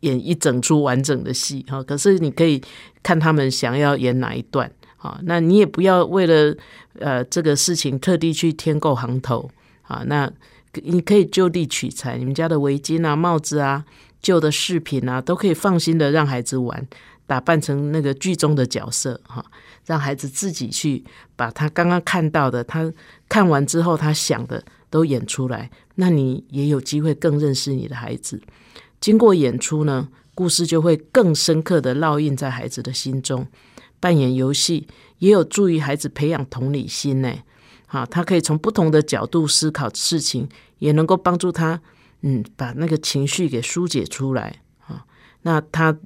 [0.00, 1.82] 演一整出完整的戏哈。
[1.82, 2.62] 可是你可以
[3.02, 6.56] 看他们想要演哪一段啊，那你也不要为了
[6.98, 9.50] 呃这个事情特地去添购行头
[9.82, 10.02] 啊。
[10.06, 10.30] 那
[10.74, 13.84] 你可以就地取材，你们家的围巾啊、帽子啊、
[14.22, 16.86] 旧的饰品啊，都可以放心的让孩子玩，
[17.26, 19.44] 打扮成那个剧中的角色哈。
[19.86, 21.02] 让孩子自己去
[21.34, 22.92] 把他刚刚看到的，他
[23.28, 28.40] 看完之后他想的都演出来，那你也有机会更认识你的孩子。
[29.00, 33.46] 经过演出呢，故事就会更深刻的烙印在孩子的心中。
[33.98, 34.86] 扮演游戏
[35.18, 37.32] 也有助于孩子培养同理心呢。
[37.86, 40.48] 好，他可以从不同的角度思考事情，
[40.78, 41.80] 也能够帮助他，
[42.22, 44.62] 嗯，把那个情绪给疏解出来。
[44.86, 45.04] 啊，
[45.42, 45.96] 那他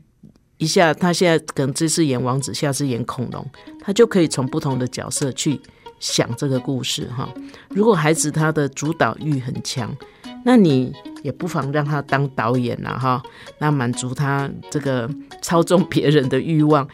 [0.57, 3.49] 一下，他现在可能这次演王子，下次演恐龙，
[3.81, 5.61] 他就可以从不同的角色去
[6.01, 7.07] 想这个故事。
[7.09, 7.33] 哈，
[7.71, 9.95] 如果孩子他的主导欲很强。
[10.45, 10.93] 那你
[11.23, 13.23] 也不妨让他当导演了哈，
[13.59, 16.87] 那满足他这个操纵别人的欲望。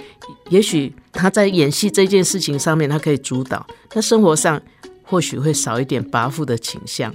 [0.48, 4.62] 也许他在演戏这件事情上面，他可以主导；那生活上
[5.02, 7.12] 或许会少一点跋扈的倾向。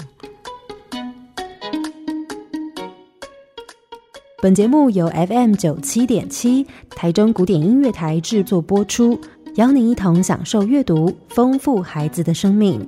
[4.41, 9.19] 本节目由 FM 九七点七台中古典音乐台制作播出，
[9.55, 12.87] 邀您一同享受阅读，丰富孩子的生命。